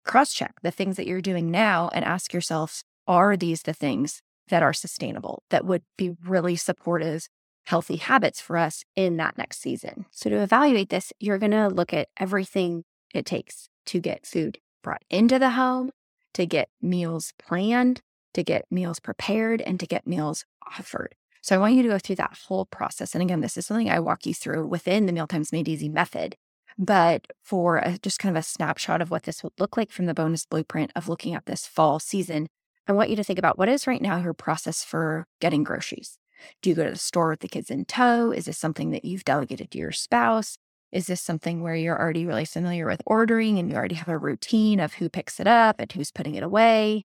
cross 0.04 0.32
check 0.32 0.54
the 0.62 0.70
things 0.70 0.96
that 0.96 1.08
you're 1.08 1.20
doing 1.20 1.50
now 1.50 1.90
and 1.92 2.04
ask 2.04 2.32
yourself, 2.32 2.84
are 3.08 3.36
these 3.36 3.62
the 3.62 3.72
things 3.72 4.22
that 4.50 4.62
are 4.62 4.72
sustainable, 4.72 5.42
that 5.50 5.64
would 5.64 5.82
be 5.96 6.16
really 6.24 6.56
supportive 6.56 7.28
healthy 7.64 7.96
habits 7.96 8.40
for 8.40 8.56
us 8.56 8.84
in 8.96 9.16
that 9.16 9.38
next 9.38 9.60
season. 9.60 10.06
So, 10.10 10.30
to 10.30 10.36
evaluate 10.36 10.90
this, 10.90 11.12
you're 11.18 11.38
going 11.38 11.52
to 11.52 11.68
look 11.68 11.94
at 11.94 12.08
everything 12.18 12.84
it 13.14 13.26
takes 13.26 13.68
to 13.86 14.00
get 14.00 14.26
food 14.26 14.58
brought 14.82 15.04
into 15.10 15.38
the 15.38 15.50
home, 15.50 15.90
to 16.34 16.46
get 16.46 16.68
meals 16.80 17.32
planned, 17.38 18.02
to 18.34 18.42
get 18.42 18.66
meals 18.70 19.00
prepared, 19.00 19.60
and 19.60 19.78
to 19.80 19.86
get 19.86 20.06
meals 20.06 20.44
offered. 20.78 21.14
So, 21.42 21.54
I 21.54 21.58
want 21.58 21.74
you 21.74 21.82
to 21.82 21.88
go 21.88 21.98
through 21.98 22.16
that 22.16 22.38
whole 22.48 22.66
process. 22.66 23.14
And 23.14 23.22
again, 23.22 23.40
this 23.40 23.56
is 23.56 23.66
something 23.66 23.90
I 23.90 24.00
walk 24.00 24.26
you 24.26 24.34
through 24.34 24.66
within 24.66 25.06
the 25.06 25.12
Mealtimes 25.12 25.52
Made 25.52 25.68
Easy 25.68 25.88
method. 25.88 26.36
But 26.78 27.26
for 27.42 27.76
a, 27.76 27.98
just 27.98 28.18
kind 28.18 28.34
of 28.34 28.40
a 28.40 28.44
snapshot 28.44 29.02
of 29.02 29.10
what 29.10 29.24
this 29.24 29.42
would 29.42 29.52
look 29.58 29.76
like 29.76 29.90
from 29.90 30.06
the 30.06 30.14
bonus 30.14 30.46
blueprint 30.46 30.92
of 30.96 31.08
looking 31.08 31.34
at 31.34 31.46
this 31.46 31.66
fall 31.66 31.98
season, 31.98 32.46
I 32.90 32.92
want 32.92 33.08
you 33.08 33.14
to 33.16 33.22
think 33.22 33.38
about 33.38 33.56
what 33.56 33.68
is 33.68 33.86
right 33.86 34.02
now 34.02 34.18
your 34.18 34.34
process 34.34 34.82
for 34.82 35.24
getting 35.40 35.62
groceries. 35.62 36.18
Do 36.60 36.70
you 36.70 36.74
go 36.74 36.82
to 36.82 36.90
the 36.90 36.98
store 36.98 37.30
with 37.30 37.38
the 37.38 37.46
kids 37.46 37.70
in 37.70 37.84
tow? 37.84 38.32
Is 38.32 38.46
this 38.46 38.58
something 38.58 38.90
that 38.90 39.04
you've 39.04 39.22
delegated 39.22 39.70
to 39.70 39.78
your 39.78 39.92
spouse? 39.92 40.58
Is 40.90 41.06
this 41.06 41.20
something 41.20 41.62
where 41.62 41.76
you're 41.76 41.96
already 41.96 42.26
really 42.26 42.44
familiar 42.44 42.86
with 42.86 43.00
ordering 43.06 43.60
and 43.60 43.70
you 43.70 43.76
already 43.76 43.94
have 43.94 44.08
a 44.08 44.18
routine 44.18 44.80
of 44.80 44.94
who 44.94 45.08
picks 45.08 45.38
it 45.38 45.46
up 45.46 45.76
and 45.78 45.92
who's 45.92 46.10
putting 46.10 46.34
it 46.34 46.42
away? 46.42 47.04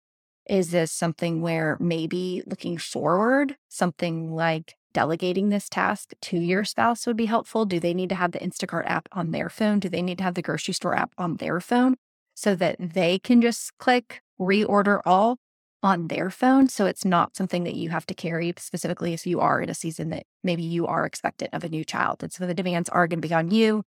Is 0.46 0.70
this 0.70 0.92
something 0.92 1.40
where 1.40 1.78
maybe 1.80 2.42
looking 2.44 2.76
forward, 2.76 3.56
something 3.70 4.34
like 4.34 4.74
delegating 4.92 5.48
this 5.48 5.66
task 5.70 6.12
to 6.20 6.36
your 6.36 6.64
spouse 6.64 7.06
would 7.06 7.16
be 7.16 7.24
helpful? 7.24 7.64
Do 7.64 7.80
they 7.80 7.94
need 7.94 8.10
to 8.10 8.16
have 8.16 8.32
the 8.32 8.38
Instacart 8.40 8.84
app 8.84 9.08
on 9.12 9.30
their 9.30 9.48
phone? 9.48 9.78
Do 9.78 9.88
they 9.88 10.02
need 10.02 10.18
to 10.18 10.24
have 10.24 10.34
the 10.34 10.42
grocery 10.42 10.74
store 10.74 10.94
app 10.94 11.14
on 11.16 11.36
their 11.36 11.58
phone 11.58 11.96
so 12.34 12.54
that 12.54 12.76
they 12.78 13.18
can 13.18 13.40
just 13.40 13.78
click 13.78 14.20
reorder 14.38 15.00
all? 15.06 15.38
On 15.82 16.08
their 16.08 16.30
phone. 16.30 16.68
So 16.68 16.86
it's 16.86 17.04
not 17.04 17.36
something 17.36 17.64
that 17.64 17.74
you 17.74 17.90
have 17.90 18.06
to 18.06 18.14
carry 18.14 18.52
specifically 18.58 19.12
if 19.12 19.26
you 19.26 19.40
are 19.40 19.60
in 19.60 19.70
a 19.70 19.74
season 19.74 20.10
that 20.10 20.24
maybe 20.44 20.62
you 20.62 20.86
are 20.86 21.06
expectant 21.06 21.54
of 21.54 21.64
a 21.64 21.68
new 21.68 21.84
child. 21.84 22.22
And 22.22 22.32
so 22.32 22.46
the 22.46 22.54
demands 22.54 22.88
are 22.88 23.06
going 23.06 23.20
to 23.20 23.28
be 23.28 23.34
on 23.34 23.50
you. 23.50 23.84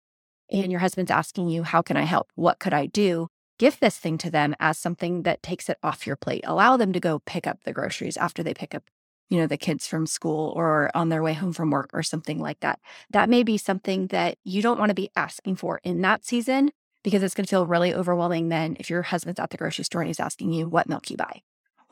And 0.52 0.72
your 0.72 0.82
husband's 0.82 1.12
asking 1.12 1.50
you, 1.50 1.64
How 1.64 1.82
can 1.82 1.98
I 1.98 2.04
help? 2.04 2.30
What 2.36 2.60
could 2.60 2.74
I 2.74 2.88
do? 2.88 3.28
Give 3.60 3.80
this 3.80 3.98
thing 3.98 4.18
to 4.20 4.32
them 4.32 4.56
as 4.60 4.78
something 4.78 5.24
that 5.24 5.44
takes 5.44 5.70
it 5.70 5.78
off 5.84 6.08
your 6.08 6.16
plate. 6.16 6.44
Allow 6.46 6.78
them 6.78 6.92
to 6.94 7.00
go 7.00 7.20
pick 7.20 7.48
up 7.48 7.60
the 7.64 7.74
groceries 7.74 8.18
after 8.18 8.44
they 8.44 8.54
pick 8.54 8.74
up, 8.74 8.84
you 9.30 9.38
know, 9.38 9.48
the 9.48 9.58
kids 9.58 9.88
from 9.88 10.08
school 10.08 10.52
or 10.56 10.90
on 10.96 11.10
their 11.10 11.24
way 11.24 11.34
home 11.34 11.54
from 11.54 11.70
work 11.70 11.90
or 11.94 12.04
something 12.04 12.40
like 12.40 12.60
that. 12.62 12.80
That 13.12 13.30
may 13.30 13.44
be 13.44 13.58
something 13.58 14.08
that 14.08 14.38
you 14.44 14.62
don't 14.62 14.80
want 14.80 14.90
to 14.90 14.96
be 14.96 15.12
asking 15.16 15.58
for 15.58 15.80
in 15.84 16.02
that 16.02 16.26
season 16.26 16.72
because 17.04 17.22
it's 17.22 17.36
going 17.36 17.46
to 17.46 17.50
feel 17.50 17.68
really 17.68 17.94
overwhelming 17.94 18.50
then 18.50 18.76
if 18.80 18.90
your 18.90 19.04
husband's 19.04 19.40
at 19.40 19.50
the 19.52 19.58
grocery 19.58 19.86
store 19.86 20.02
and 20.02 20.08
he's 20.08 20.20
asking 20.20 20.52
you 20.52 20.68
what 20.68 20.90
milk 20.90 21.10
you 21.10 21.18
buy 21.18 21.42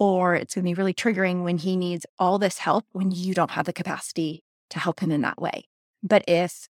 or 0.01 0.33
it's 0.33 0.55
going 0.55 0.65
to 0.65 0.69
be 0.71 0.73
really 0.73 0.95
triggering 0.95 1.43
when 1.43 1.59
he 1.59 1.75
needs 1.75 2.07
all 2.17 2.39
this 2.39 2.57
help 2.57 2.85
when 2.91 3.11
you 3.11 3.35
don't 3.35 3.51
have 3.51 3.67
the 3.67 3.71
capacity 3.71 4.43
to 4.71 4.79
help 4.79 4.99
him 4.99 5.11
in 5.11 5.21
that 5.21 5.39
way. 5.39 5.65
But 6.01 6.23
if, 6.27 6.67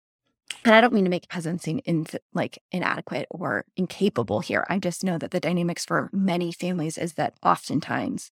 and 0.64 0.76
I 0.76 0.80
don't 0.80 0.94
mean 0.94 1.06
to 1.06 1.10
make 1.10 1.26
husbands 1.32 1.64
seem 1.64 1.80
in, 1.86 2.06
like 2.36 2.62
inadequate 2.72 3.26
or 3.32 3.66
incapable 3.76 4.42
here. 4.42 4.64
I 4.70 4.78
just 4.78 5.04
know 5.04 5.18
that 5.18 5.32
the 5.32 5.40
dynamics 5.40 5.84
for 5.84 6.12
many 6.14 6.52
families 6.52 7.00
is 7.00 7.14
that 7.14 7.34
oftentimes 7.42 8.30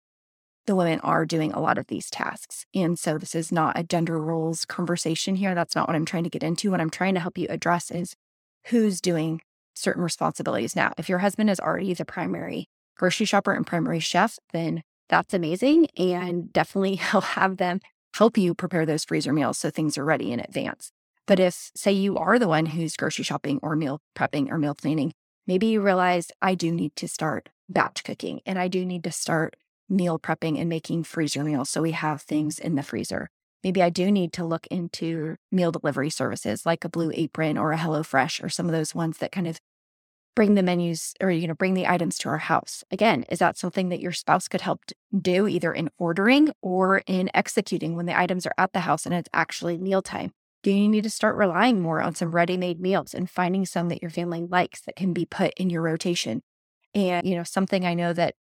the 0.66 0.76
women 0.76 1.00
are 1.00 1.26
doing 1.26 1.54
a 1.54 1.62
lot 1.62 1.78
of 1.78 1.88
these 1.88 2.10
tasks. 2.10 2.66
And 2.76 3.00
so 3.00 3.18
this 3.18 3.34
is 3.34 3.50
not 3.50 3.80
a 3.80 3.84
gender 3.84 4.20
roles 4.20 4.66
conversation 4.66 5.38
here. 5.38 5.56
That's 5.56 5.74
not 5.74 5.88
what 5.88 5.96
I'm 5.96 6.04
trying 6.04 6.26
to 6.26 6.30
get 6.30 6.44
into. 6.44 6.70
What 6.70 6.82
I'm 6.82 6.90
trying 6.90 7.14
to 7.14 7.22
help 7.22 7.38
you 7.38 7.48
address 7.50 7.92
is 7.92 8.18
who's 8.66 9.00
doing 9.00 9.40
certain 9.74 10.04
responsibilities 10.04 10.76
now. 10.76 10.92
If 10.98 11.08
your 11.08 11.20
husband 11.20 11.50
is 11.50 11.62
already 11.62 11.94
the 11.94 12.04
primary 12.04 12.68
grocery 13.02 13.26
shopper 13.26 13.52
and 13.52 13.66
primary 13.66 14.00
chef, 14.00 14.38
then 14.54 14.84
that's 15.10 15.34
amazing. 15.34 15.88
And 15.98 16.54
definitely 16.54 16.96
he'll 17.12 17.22
have 17.22 17.58
them 17.58 17.80
help 18.16 18.38
you 18.38 18.54
prepare 18.54 18.86
those 18.86 19.04
freezer 19.04 19.34
meals 19.34 19.58
so 19.58 19.72
things 19.72 19.98
are 19.98 20.06
ready 20.06 20.32
in 20.32 20.40
advance. 20.40 20.92
But 21.26 21.40
if, 21.40 21.72
say, 21.76 21.92
you 21.92 22.18
are 22.18 22.38
the 22.38 22.48
one 22.48 22.68
who's 22.68 22.96
grocery 22.96 23.24
shopping 23.24 23.60
or 23.64 23.76
meal 23.76 24.00
prepping 24.16 24.52
or 24.52 24.60
meal 24.60 24.76
planning, 24.76 25.14
maybe 25.48 25.68
you 25.68 25.82
realize 25.82 26.28
I 26.42 26.54
do 26.54 26.72
need 26.72 26.96
to 26.98 27.08
start 27.08 27.50
batch 27.68 28.04
cooking 28.04 28.42
and 28.46 28.60
I 28.60 28.68
do 28.68 28.86
need 28.86 29.04
to 29.06 29.12
start 29.12 29.56
meal 29.90 30.20
prepping 30.20 30.60
and 30.60 30.70
making 30.70 31.04
freezer 31.04 31.44
meals 31.44 31.70
so 31.70 31.82
we 31.82 31.92
have 31.92 32.22
things 32.22 32.60
in 32.60 32.76
the 32.76 32.84
freezer. 32.84 33.30
Maybe 33.64 33.82
I 33.82 33.90
do 33.90 34.12
need 34.12 34.34
to 34.34 34.46
look 34.46 34.68
into 34.68 35.38
meal 35.52 35.72
delivery 35.72 36.10
services 36.12 36.66
like 36.66 36.86
a 36.86 36.90
Blue 36.90 37.12
Apron 37.14 37.58
or 37.58 37.72
a 37.72 37.78
HelloFresh 37.78 38.44
or 38.44 38.50
some 38.50 38.68
of 38.68 38.74
those 38.74 38.94
ones 38.94 39.18
that 39.20 39.32
kind 39.32 39.48
of 39.48 39.60
bring 40.36 40.56
the 40.56 40.64
menus 40.64 41.14
or 41.22 41.30
you 41.32 41.48
know 41.48 41.54
bring 41.54 41.74
the 41.74 41.88
items 41.88 42.18
to 42.20 42.30
our 42.30 42.38
house. 42.38 42.84
Again 42.92 43.24
is 43.30 43.40
that 43.40 43.58
something 43.58 43.90
that 43.90 44.00
your 44.00 44.12
spouse 44.12 44.48
could 44.48 44.62
help 44.62 44.82
do 45.18 45.48
either 45.48 45.74
in 45.74 45.90
ordering 45.98 46.52
or 46.62 47.00
in 47.08 47.30
executing 47.34 47.96
when 47.96 48.06
the 48.06 48.20
items 48.20 48.46
are 48.46 48.54
at 48.58 48.74
the 48.74 48.82
house 48.82 49.06
and 49.06 49.16
it's 49.16 49.30
actually 49.34 49.78
mealtime? 49.78 50.32
Do 50.64 50.72
you 50.72 50.88
need 50.88 51.04
to 51.04 51.10
start 51.10 51.36
relying 51.36 51.82
more 51.82 52.02
on 52.02 52.14
some 52.14 52.32
ready-made 52.32 52.80
meals 52.80 53.14
and 53.14 53.30
finding 53.30 53.66
some 53.66 53.90
that 53.90 54.02
your 54.02 54.12
family 54.12 54.46
likes 54.48 54.82
that 54.82 54.96
can 54.96 55.12
be 55.12 55.26
put 55.26 55.54
in 55.58 55.70
your 55.70 55.82
rotation? 55.82 56.44
And 56.94 57.26
you 57.26 57.36
know 57.36 57.44
something 57.44 57.86
i 57.86 57.94
know 57.94 58.12
that 58.14 58.36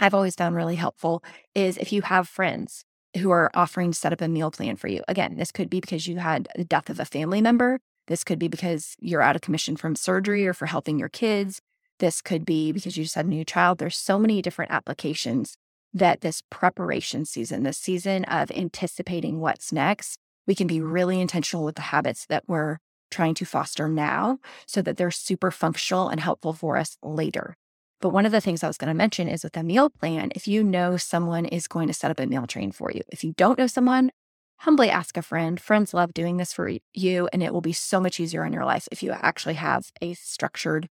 i've 0.00 0.14
always 0.14 0.34
found 0.34 0.56
really 0.56 0.76
helpful 0.76 1.22
is 1.54 1.76
if 1.76 1.92
you 1.92 2.02
have 2.02 2.28
friends 2.28 2.84
who 3.16 3.30
are 3.30 3.50
offering 3.54 3.92
to 3.92 3.98
set 3.98 4.12
up 4.12 4.20
a 4.20 4.28
meal 4.28 4.50
plan 4.50 4.76
for 4.76 4.88
you. 4.88 5.02
Again 5.08 5.36
this 5.36 5.52
could 5.52 5.70
be 5.70 5.80
because 5.80 6.06
you 6.06 6.18
had 6.18 6.48
the 6.54 6.64
death 6.64 6.90
of 6.90 7.00
a 7.00 7.04
family 7.04 7.40
member 7.40 7.80
this 8.06 8.24
could 8.24 8.38
be 8.38 8.48
because 8.48 8.96
you're 9.00 9.22
out 9.22 9.36
of 9.36 9.42
commission 9.42 9.76
from 9.76 9.96
surgery 9.96 10.46
or 10.46 10.54
for 10.54 10.66
helping 10.66 10.98
your 10.98 11.08
kids. 11.08 11.60
This 11.98 12.20
could 12.20 12.44
be 12.44 12.72
because 12.72 12.96
you 12.96 13.04
just 13.04 13.14
had 13.14 13.26
a 13.26 13.28
new 13.28 13.44
child. 13.44 13.78
There's 13.78 13.96
so 13.96 14.18
many 14.18 14.42
different 14.42 14.70
applications 14.70 15.56
that 15.94 16.20
this 16.20 16.42
preparation 16.50 17.24
season, 17.24 17.62
this 17.62 17.78
season 17.78 18.24
of 18.24 18.50
anticipating 18.50 19.40
what's 19.40 19.72
next, 19.72 20.18
we 20.46 20.54
can 20.54 20.66
be 20.66 20.80
really 20.80 21.20
intentional 21.20 21.64
with 21.64 21.76
the 21.76 21.82
habits 21.82 22.26
that 22.26 22.44
we're 22.46 22.78
trying 23.10 23.34
to 23.34 23.44
foster 23.44 23.88
now 23.88 24.38
so 24.66 24.82
that 24.82 24.96
they're 24.96 25.10
super 25.10 25.50
functional 25.50 26.08
and 26.08 26.20
helpful 26.20 26.52
for 26.52 26.76
us 26.76 26.96
later. 27.02 27.56
But 28.00 28.10
one 28.10 28.26
of 28.26 28.32
the 28.32 28.40
things 28.40 28.62
I 28.62 28.68
was 28.68 28.76
going 28.76 28.88
to 28.88 28.94
mention 28.94 29.26
is 29.26 29.42
with 29.42 29.56
a 29.56 29.62
meal 29.62 29.88
plan, 29.88 30.30
if 30.34 30.46
you 30.46 30.62
know 30.62 30.96
someone 30.96 31.46
is 31.46 31.66
going 31.66 31.88
to 31.88 31.94
set 31.94 32.10
up 32.10 32.20
a 32.20 32.26
meal 32.26 32.46
train 32.46 32.72
for 32.72 32.90
you, 32.92 33.00
if 33.08 33.24
you 33.24 33.32
don't 33.36 33.58
know 33.58 33.66
someone, 33.66 34.10
humbly 34.58 34.90
ask 34.90 35.16
a 35.16 35.22
friend. 35.22 35.60
Friends 35.60 35.94
love 35.94 36.14
doing 36.14 36.36
this 36.36 36.52
for 36.52 36.70
you, 36.94 37.28
and 37.32 37.42
it 37.42 37.52
will 37.52 37.60
be 37.60 37.72
so 37.72 38.00
much 38.00 38.20
easier 38.20 38.44
in 38.44 38.52
your 38.52 38.64
life 38.64 38.88
if 38.90 39.02
you 39.02 39.12
actually 39.12 39.54
have 39.54 39.90
a 40.00 40.14
structured 40.14 40.88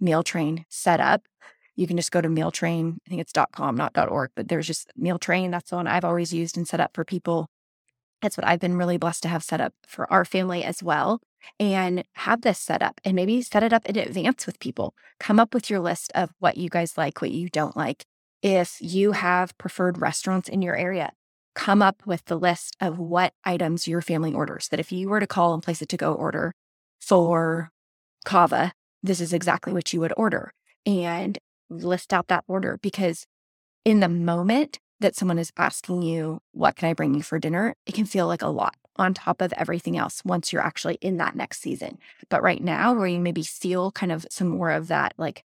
meal 0.00 0.22
train 0.22 0.64
set 0.68 1.00
up. 1.00 1.22
You 1.74 1.86
can 1.86 1.96
just 1.96 2.12
go 2.12 2.20
to 2.20 2.28
mealtrain, 2.28 2.96
I 3.06 3.10
think 3.10 3.20
it's 3.20 3.32
.com, 3.52 3.76
not 3.76 3.96
.org, 3.96 4.30
but 4.34 4.48
there's 4.48 4.66
just 4.66 4.90
meal 4.96 5.18
train. 5.18 5.50
That's 5.50 5.70
the 5.70 5.76
one 5.76 5.86
I've 5.86 6.04
always 6.04 6.32
used 6.32 6.56
and 6.56 6.66
set 6.66 6.80
up 6.80 6.92
for 6.94 7.04
people. 7.04 7.48
That's 8.22 8.36
what 8.36 8.46
I've 8.46 8.60
been 8.60 8.78
really 8.78 8.96
blessed 8.96 9.22
to 9.24 9.28
have 9.28 9.44
set 9.44 9.60
up 9.60 9.74
for 9.86 10.10
our 10.10 10.24
family 10.24 10.64
as 10.64 10.82
well. 10.82 11.20
And 11.60 12.02
have 12.14 12.40
this 12.40 12.58
set 12.58 12.82
up 12.82 13.00
and 13.04 13.14
maybe 13.14 13.40
set 13.40 13.62
it 13.62 13.72
up 13.72 13.86
in 13.86 13.96
advance 13.96 14.46
with 14.46 14.58
people. 14.58 14.94
Come 15.20 15.38
up 15.38 15.54
with 15.54 15.70
your 15.70 15.78
list 15.78 16.10
of 16.14 16.30
what 16.40 16.56
you 16.56 16.68
guys 16.68 16.98
like, 16.98 17.20
what 17.20 17.30
you 17.30 17.48
don't 17.48 17.76
like. 17.76 18.04
If 18.42 18.78
you 18.80 19.12
have 19.12 19.56
preferred 19.56 20.00
restaurants 20.00 20.48
in 20.48 20.60
your 20.60 20.76
area, 20.76 21.12
come 21.56 21.82
up 21.82 22.02
with 22.06 22.24
the 22.26 22.38
list 22.38 22.76
of 22.80 22.98
what 23.00 23.32
items 23.44 23.88
your 23.88 24.00
family 24.02 24.32
orders. 24.32 24.68
That 24.68 24.78
if 24.78 24.92
you 24.92 25.08
were 25.08 25.18
to 25.18 25.26
call 25.26 25.54
and 25.54 25.62
place 25.62 25.82
a 25.82 25.86
to 25.86 25.96
go 25.96 26.12
order 26.12 26.52
for 27.00 27.70
Cava, 28.24 28.72
this 29.02 29.20
is 29.20 29.32
exactly 29.32 29.72
what 29.72 29.92
you 29.92 29.98
would 30.00 30.12
order. 30.16 30.52
And 30.84 31.38
list 31.68 32.12
out 32.12 32.28
that 32.28 32.44
order 32.46 32.78
because 32.80 33.26
in 33.84 33.98
the 33.98 34.08
moment 34.08 34.78
that 35.00 35.16
someone 35.16 35.38
is 35.38 35.52
asking 35.56 36.02
you, 36.02 36.38
What 36.52 36.76
can 36.76 36.88
I 36.88 36.92
bring 36.92 37.14
you 37.14 37.22
for 37.22 37.38
dinner? 37.40 37.74
it 37.86 37.94
can 37.94 38.04
feel 38.06 38.28
like 38.28 38.42
a 38.42 38.48
lot 38.48 38.76
on 38.98 39.14
top 39.14 39.42
of 39.42 39.52
everything 39.54 39.96
else 39.96 40.22
once 40.24 40.52
you're 40.52 40.62
actually 40.62 40.96
in 41.00 41.16
that 41.18 41.36
next 41.36 41.60
season. 41.60 41.98
But 42.28 42.42
right 42.42 42.62
now, 42.62 42.94
where 42.94 43.06
you 43.06 43.20
maybe 43.20 43.42
feel 43.42 43.92
kind 43.92 44.12
of 44.12 44.26
some 44.30 44.48
more 44.48 44.70
of 44.70 44.88
that, 44.88 45.14
like 45.18 45.42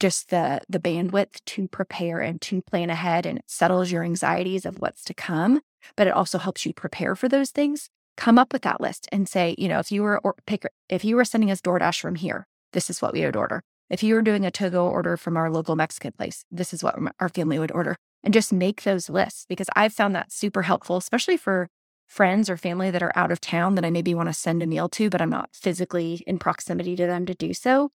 just 0.00 0.30
the 0.30 0.60
the 0.68 0.78
bandwidth 0.78 1.44
to 1.44 1.68
prepare 1.68 2.20
and 2.20 2.40
to 2.40 2.62
plan 2.62 2.90
ahead 2.90 3.26
and 3.26 3.38
it 3.38 3.44
settles 3.46 3.90
your 3.90 4.02
anxieties 4.02 4.64
of 4.64 4.78
what's 4.78 5.04
to 5.04 5.14
come 5.14 5.60
but 5.96 6.06
it 6.06 6.12
also 6.12 6.38
helps 6.38 6.66
you 6.66 6.72
prepare 6.72 7.14
for 7.14 7.28
those 7.28 7.50
things. 7.50 7.88
Come 8.16 8.38
up 8.38 8.52
with 8.52 8.62
that 8.62 8.80
list 8.80 9.08
and 9.12 9.28
say 9.28 9.54
you 9.58 9.68
know 9.68 9.78
if 9.78 9.92
you 9.92 10.02
were 10.02 10.18
or 10.20 10.34
pick 10.46 10.66
if 10.88 11.04
you 11.04 11.16
were 11.16 11.24
sending 11.24 11.50
us 11.50 11.60
DoorDash 11.60 12.00
from 12.00 12.16
here 12.16 12.46
this 12.72 12.90
is 12.90 13.00
what 13.00 13.12
we 13.12 13.24
would 13.24 13.36
order. 13.36 13.62
If 13.90 14.02
you 14.02 14.14
were 14.14 14.22
doing 14.22 14.44
a 14.44 14.50
to 14.52 14.68
go 14.68 14.86
order 14.86 15.16
from 15.16 15.36
our 15.36 15.50
local 15.50 15.76
Mexican 15.76 16.12
place 16.12 16.44
this 16.50 16.72
is 16.74 16.82
what 16.82 16.96
our 17.20 17.28
family 17.28 17.58
would 17.58 17.72
order. 17.72 17.96
And 18.24 18.34
just 18.34 18.52
make 18.52 18.82
those 18.82 19.08
lists 19.08 19.46
because 19.48 19.68
I've 19.76 19.92
found 19.92 20.14
that 20.14 20.32
super 20.32 20.62
helpful 20.62 20.96
especially 20.96 21.36
for 21.36 21.68
friends 22.08 22.48
or 22.48 22.56
family 22.56 22.90
that 22.90 23.02
are 23.02 23.12
out 23.14 23.30
of 23.30 23.40
town 23.40 23.74
that 23.74 23.84
I 23.84 23.90
maybe 23.90 24.14
want 24.14 24.28
to 24.28 24.32
send 24.32 24.62
a 24.62 24.66
meal 24.66 24.88
to 24.90 25.10
but 25.10 25.20
I'm 25.20 25.30
not 25.30 25.50
physically 25.52 26.24
in 26.26 26.38
proximity 26.38 26.96
to 26.96 27.06
them 27.06 27.26
to 27.26 27.34
do 27.34 27.54
so 27.54 27.90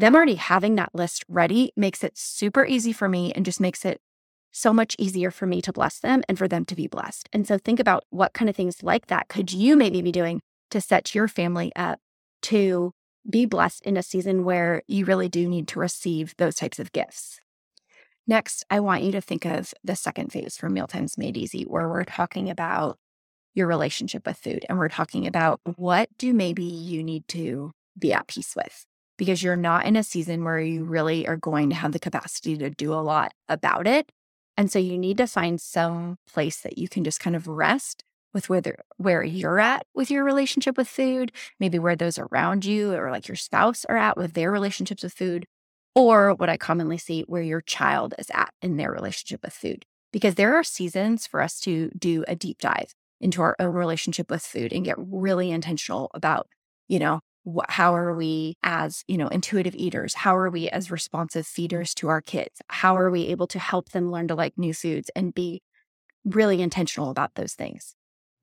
them 0.00 0.14
already 0.14 0.36
having 0.36 0.76
that 0.76 0.94
list 0.94 1.24
ready 1.28 1.72
makes 1.76 2.02
it 2.02 2.16
super 2.16 2.64
easy 2.64 2.92
for 2.92 3.08
me 3.08 3.32
and 3.32 3.44
just 3.44 3.60
makes 3.60 3.84
it 3.84 4.00
so 4.50 4.72
much 4.72 4.96
easier 4.98 5.30
for 5.30 5.46
me 5.46 5.60
to 5.62 5.72
bless 5.72 5.98
them 5.98 6.22
and 6.28 6.38
for 6.38 6.48
them 6.48 6.64
to 6.64 6.74
be 6.74 6.86
blessed. 6.86 7.28
And 7.32 7.46
so 7.46 7.58
think 7.58 7.78
about 7.78 8.04
what 8.10 8.32
kind 8.32 8.48
of 8.48 8.56
things 8.56 8.82
like 8.82 9.06
that 9.06 9.28
could 9.28 9.52
you 9.52 9.76
maybe 9.76 10.02
be 10.02 10.10
doing 10.10 10.40
to 10.70 10.80
set 10.80 11.14
your 11.14 11.28
family 11.28 11.70
up 11.76 12.00
to 12.42 12.92
be 13.28 13.44
blessed 13.44 13.84
in 13.84 13.96
a 13.96 14.02
season 14.02 14.44
where 14.44 14.82
you 14.88 15.04
really 15.04 15.28
do 15.28 15.48
need 15.48 15.68
to 15.68 15.78
receive 15.78 16.34
those 16.38 16.56
types 16.56 16.78
of 16.78 16.92
gifts. 16.92 17.38
Next, 18.26 18.64
I 18.70 18.80
want 18.80 19.02
you 19.02 19.12
to 19.12 19.20
think 19.20 19.44
of 19.44 19.74
the 19.84 19.96
second 19.96 20.32
phase 20.32 20.56
from 20.56 20.72
Mealtimes 20.72 21.18
Made 21.18 21.36
Easy, 21.36 21.64
where 21.64 21.88
we're 21.88 22.04
talking 22.04 22.48
about 22.48 22.98
your 23.54 23.66
relationship 23.66 24.26
with 24.26 24.38
food 24.38 24.64
and 24.68 24.78
we're 24.78 24.88
talking 24.88 25.26
about 25.26 25.60
what 25.76 26.08
do 26.16 26.32
maybe 26.32 26.64
you 26.64 27.02
need 27.02 27.26
to 27.28 27.72
be 27.98 28.12
at 28.12 28.28
peace 28.28 28.54
with 28.56 28.86
because 29.20 29.42
you're 29.42 29.54
not 29.54 29.84
in 29.84 29.96
a 29.96 30.02
season 30.02 30.42
where 30.44 30.58
you 30.58 30.82
really 30.82 31.28
are 31.28 31.36
going 31.36 31.68
to 31.68 31.76
have 31.76 31.92
the 31.92 31.98
capacity 31.98 32.56
to 32.56 32.70
do 32.70 32.94
a 32.94 33.04
lot 33.04 33.34
about 33.50 33.86
it. 33.86 34.10
And 34.56 34.72
so 34.72 34.78
you 34.78 34.96
need 34.96 35.18
to 35.18 35.26
find 35.26 35.60
some 35.60 36.16
place 36.32 36.62
that 36.62 36.78
you 36.78 36.88
can 36.88 37.04
just 37.04 37.20
kind 37.20 37.36
of 37.36 37.46
rest 37.46 38.02
with 38.32 38.48
whether 38.48 38.76
where 38.96 39.22
you're 39.22 39.60
at 39.60 39.84
with 39.94 40.10
your 40.10 40.24
relationship 40.24 40.78
with 40.78 40.88
food, 40.88 41.32
maybe 41.58 41.78
where 41.78 41.96
those 41.96 42.18
around 42.18 42.64
you 42.64 42.94
or 42.94 43.10
like 43.10 43.28
your 43.28 43.36
spouse 43.36 43.84
are 43.90 43.96
at 43.98 44.16
with 44.16 44.32
their 44.32 44.50
relationships 44.50 45.02
with 45.02 45.12
food, 45.12 45.44
or 45.94 46.32
what 46.32 46.48
I 46.48 46.56
commonly 46.56 46.96
see 46.96 47.20
where 47.26 47.42
your 47.42 47.60
child 47.60 48.14
is 48.18 48.30
at 48.32 48.54
in 48.62 48.78
their 48.78 48.90
relationship 48.90 49.42
with 49.44 49.52
food. 49.52 49.84
Because 50.14 50.36
there 50.36 50.54
are 50.54 50.64
seasons 50.64 51.26
for 51.26 51.42
us 51.42 51.60
to 51.60 51.90
do 51.90 52.24
a 52.26 52.34
deep 52.34 52.58
dive 52.58 52.94
into 53.20 53.42
our 53.42 53.54
own 53.58 53.74
relationship 53.74 54.30
with 54.30 54.40
food 54.40 54.72
and 54.72 54.82
get 54.82 54.96
really 54.98 55.50
intentional 55.50 56.10
about, 56.14 56.48
you 56.88 56.98
know, 56.98 57.20
how 57.68 57.94
are 57.94 58.14
we 58.14 58.56
as 58.62 59.02
you 59.08 59.16
know 59.16 59.28
intuitive 59.28 59.74
eaters? 59.74 60.14
How 60.14 60.36
are 60.36 60.50
we 60.50 60.68
as 60.68 60.90
responsive 60.90 61.46
feeders 61.46 61.94
to 61.94 62.08
our 62.08 62.20
kids? 62.20 62.60
How 62.68 62.96
are 62.96 63.10
we 63.10 63.26
able 63.28 63.46
to 63.48 63.58
help 63.58 63.90
them 63.90 64.10
learn 64.10 64.28
to 64.28 64.34
like 64.34 64.58
new 64.58 64.74
foods 64.74 65.10
and 65.16 65.34
be 65.34 65.62
really 66.24 66.60
intentional 66.60 67.10
about 67.10 67.34
those 67.34 67.54
things? 67.54 67.94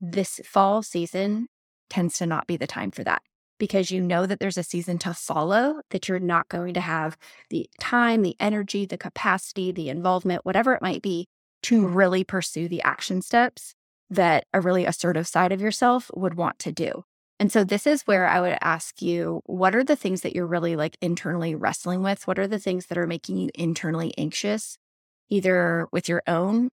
This 0.02 0.40
fall 0.46 0.84
season 0.84 1.48
tends 1.90 2.18
to 2.18 2.26
not 2.26 2.48
be 2.48 2.58
the 2.58 2.68
time 2.68 2.92
for 2.92 3.04
that 3.04 3.22
because 3.60 3.92
you 3.92 4.02
know 4.02 4.26
that 4.26 4.40
there's 4.40 4.58
a 4.58 4.64
season 4.64 4.98
to 5.00 5.14
follow 5.14 5.82
that 5.90 6.08
you're 6.08 6.20
not 6.20 6.50
going 6.50 6.74
to 6.74 6.82
have 6.82 7.18
the 7.50 7.70
time 7.80 8.22
the 8.22 8.36
energy 8.40 8.86
the 8.86 8.98
capacity 8.98 9.72
the 9.72 9.90
involvement 9.90 10.46
whatever 10.46 10.74
it 10.74 10.82
might 10.82 11.02
be 11.02 11.28
to 11.64 11.88
hmm. 11.88 11.94
really 11.94 12.24
pursue 12.24 12.68
the 12.68 12.82
action 12.84 13.22
steps 13.22 13.74
that 14.10 14.46
a 14.54 14.62
really 14.62 14.86
assertive 14.86 15.28
side 15.28 15.52
of 15.52 15.62
yourself 15.62 16.10
would 16.14 16.36
want 16.36 16.60
to 16.60 16.72
do 16.72 17.04
and 17.40 17.52
so 17.52 17.64
this 17.64 17.86
is 17.86 18.02
where 18.04 18.28
I 18.28 18.42
would 18.42 18.58
ask 18.62 19.02
you 19.02 19.42
what 19.46 19.76
are 19.76 19.84
the 19.84 19.96
things 19.96 20.22
that 20.22 20.36
you're 20.36 20.48
really 20.48 20.76
like 20.76 20.98
internally 21.02 21.54
wrestling 21.54 22.02
with? 22.02 22.26
What 22.26 22.40
are 22.40 22.48
the 22.48 22.60
things 22.60 22.88
that 22.88 22.98
are 22.98 23.08
making 23.08 23.38
you 23.38 23.50
internally 23.54 24.14
anxious, 24.18 24.78
either 25.30 25.88
with 25.92 26.10
your 26.10 26.24
own 26.26 26.70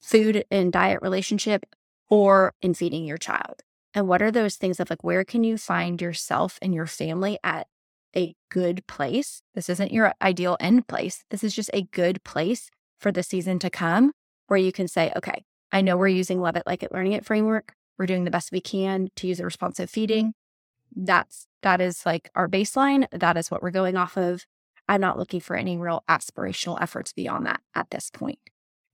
food 0.00 0.44
and 0.50 0.72
diet 0.72 1.00
relationship 1.02 1.64
or 2.10 2.52
in 2.60 2.74
feeding 2.74 3.04
your 3.04 3.18
child? 3.18 3.62
And 3.94 4.08
what 4.08 4.22
are 4.22 4.30
those 4.30 4.56
things 4.56 4.80
of 4.80 4.90
like, 4.90 5.04
where 5.04 5.24
can 5.24 5.44
you 5.44 5.56
find 5.56 6.00
yourself 6.00 6.58
and 6.60 6.74
your 6.74 6.86
family 6.86 7.38
at 7.44 7.68
a 8.16 8.34
good 8.50 8.84
place? 8.88 9.42
This 9.54 9.68
isn't 9.68 9.92
your 9.92 10.14
ideal 10.20 10.56
end 10.58 10.88
place. 10.88 11.24
This 11.30 11.44
is 11.44 11.54
just 11.54 11.70
a 11.72 11.82
good 11.92 12.24
place 12.24 12.70
for 12.98 13.12
the 13.12 13.22
season 13.22 13.58
to 13.60 13.70
come 13.70 14.12
where 14.48 14.58
you 14.58 14.72
can 14.72 14.88
say, 14.88 15.12
okay, 15.14 15.44
I 15.70 15.80
know 15.80 15.96
we're 15.96 16.08
using 16.08 16.40
Love 16.40 16.56
It 16.56 16.64
Like 16.66 16.82
It 16.82 16.92
Learning 16.92 17.12
It 17.12 17.24
framework. 17.24 17.74
We're 17.98 18.06
doing 18.06 18.24
the 18.24 18.30
best 18.30 18.52
we 18.52 18.60
can 18.60 19.08
to 19.16 19.26
use 19.26 19.40
a 19.40 19.44
responsive 19.44 19.88
mm-hmm. 19.88 19.94
feeding. 19.94 20.34
That's 20.94 21.46
that 21.62 21.80
is 21.80 22.04
like 22.04 22.30
our 22.34 22.48
baseline. 22.48 23.06
That 23.12 23.36
is 23.36 23.50
what 23.50 23.62
we're 23.62 23.70
going 23.70 23.96
off 23.96 24.16
of. 24.16 24.44
I'm 24.88 25.00
not 25.00 25.18
looking 25.18 25.40
for 25.40 25.56
any 25.56 25.76
real 25.76 26.02
aspirational 26.08 26.80
efforts 26.80 27.12
beyond 27.12 27.46
that 27.46 27.60
at 27.74 27.90
this 27.90 28.10
point. 28.10 28.38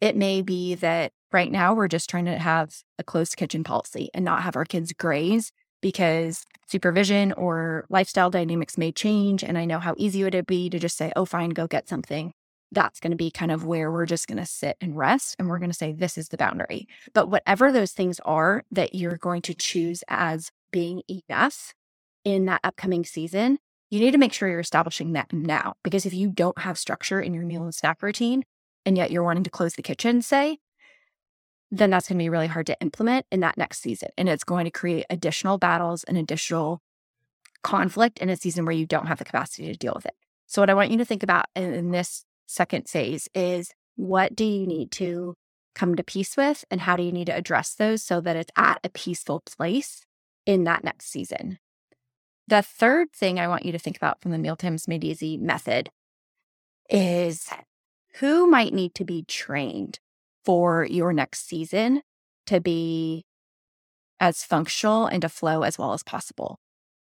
It 0.00 0.16
may 0.16 0.42
be 0.42 0.74
that 0.76 1.12
right 1.32 1.50
now 1.50 1.74
we're 1.74 1.88
just 1.88 2.08
trying 2.08 2.26
to 2.26 2.38
have 2.38 2.82
a 2.98 3.04
closed 3.04 3.36
kitchen 3.36 3.64
policy 3.64 4.10
and 4.14 4.24
not 4.24 4.42
have 4.42 4.54
our 4.54 4.64
kids 4.64 4.92
graze 4.92 5.50
because 5.80 6.44
supervision 6.66 7.32
or 7.32 7.86
lifestyle 7.88 8.30
dynamics 8.30 8.78
may 8.78 8.92
change. 8.92 9.42
And 9.42 9.58
I 9.58 9.64
know 9.64 9.78
how 9.78 9.94
easy 9.96 10.20
it 10.20 10.34
would 10.34 10.46
be 10.46 10.70
to 10.70 10.78
just 10.78 10.96
say, 10.96 11.12
oh, 11.16 11.24
fine, 11.24 11.50
go 11.50 11.66
get 11.66 11.88
something 11.88 12.32
that's 12.72 13.00
going 13.00 13.12
to 13.12 13.16
be 13.16 13.30
kind 13.30 13.50
of 13.50 13.64
where 13.64 13.90
we're 13.90 14.06
just 14.06 14.28
going 14.28 14.38
to 14.38 14.46
sit 14.46 14.76
and 14.80 14.96
rest 14.96 15.36
and 15.38 15.48
we're 15.48 15.58
going 15.58 15.70
to 15.70 15.76
say 15.76 15.92
this 15.92 16.18
is 16.18 16.28
the 16.28 16.36
boundary. 16.36 16.86
But 17.14 17.30
whatever 17.30 17.72
those 17.72 17.92
things 17.92 18.20
are 18.24 18.64
that 18.70 18.94
you're 18.94 19.16
going 19.16 19.42
to 19.42 19.54
choose 19.54 20.04
as 20.08 20.50
being 20.70 21.02
enough 21.08 21.74
in 22.24 22.44
that 22.46 22.60
upcoming 22.64 23.04
season 23.04 23.58
you 23.90 24.00
need 24.00 24.10
to 24.10 24.18
make 24.18 24.32
sure 24.32 24.48
you're 24.48 24.60
establishing 24.60 25.12
that 25.12 25.32
now 25.32 25.74
because 25.82 26.04
if 26.04 26.12
you 26.12 26.28
don't 26.28 26.58
have 26.58 26.78
structure 26.78 27.20
in 27.20 27.34
your 27.34 27.44
meal 27.44 27.62
and 27.62 27.74
snack 27.74 28.02
routine 28.02 28.44
and 28.84 28.96
yet 28.96 29.10
you're 29.10 29.22
wanting 29.22 29.44
to 29.44 29.50
close 29.50 29.74
the 29.74 29.82
kitchen 29.82 30.20
say 30.20 30.58
then 31.70 31.90
that's 31.90 32.08
going 32.08 32.18
to 32.18 32.22
be 32.22 32.28
really 32.28 32.46
hard 32.46 32.66
to 32.66 32.76
implement 32.80 33.26
in 33.30 33.40
that 33.40 33.58
next 33.58 33.80
season 33.80 34.08
and 34.16 34.28
it's 34.28 34.44
going 34.44 34.64
to 34.64 34.70
create 34.70 35.06
additional 35.10 35.58
battles 35.58 36.04
and 36.04 36.16
additional 36.16 36.80
conflict 37.62 38.18
in 38.18 38.28
a 38.28 38.36
season 38.36 38.64
where 38.64 38.74
you 38.74 38.86
don't 38.86 39.06
have 39.06 39.18
the 39.18 39.24
capacity 39.24 39.66
to 39.66 39.76
deal 39.76 39.92
with 39.94 40.06
it. 40.06 40.14
So 40.46 40.62
what 40.62 40.70
i 40.70 40.74
want 40.74 40.90
you 40.90 40.98
to 40.98 41.04
think 41.04 41.22
about 41.22 41.46
in 41.54 41.90
this 41.90 42.24
second 42.48 42.88
phase 42.88 43.28
is 43.34 43.70
what 43.96 44.34
do 44.34 44.44
you 44.44 44.66
need 44.66 44.90
to 44.92 45.34
come 45.74 45.94
to 45.94 46.02
peace 46.02 46.36
with 46.36 46.64
and 46.70 46.80
how 46.80 46.96
do 46.96 47.02
you 47.02 47.12
need 47.12 47.26
to 47.26 47.36
address 47.36 47.74
those 47.74 48.02
so 48.02 48.20
that 48.20 48.36
it's 48.36 48.50
at 48.56 48.80
a 48.82 48.88
peaceful 48.88 49.40
place 49.40 50.04
in 50.44 50.64
that 50.64 50.82
next 50.82 51.08
season. 51.10 51.58
The 52.48 52.62
third 52.62 53.12
thing 53.12 53.38
I 53.38 53.48
want 53.48 53.64
you 53.64 53.72
to 53.72 53.78
think 53.78 53.96
about 53.96 54.22
from 54.22 54.30
the 54.30 54.38
Mealtimes 54.38 54.88
Made 54.88 55.04
Easy 55.04 55.36
method 55.36 55.90
is 56.88 57.48
who 58.14 58.46
might 58.46 58.72
need 58.72 58.94
to 58.94 59.04
be 59.04 59.24
trained 59.28 60.00
for 60.44 60.84
your 60.84 61.12
next 61.12 61.46
season 61.46 62.00
to 62.46 62.60
be 62.60 63.26
as 64.18 64.42
functional 64.42 65.06
and 65.06 65.22
to 65.22 65.28
flow 65.28 65.62
as 65.62 65.78
well 65.78 65.92
as 65.92 66.02
possible. 66.02 66.58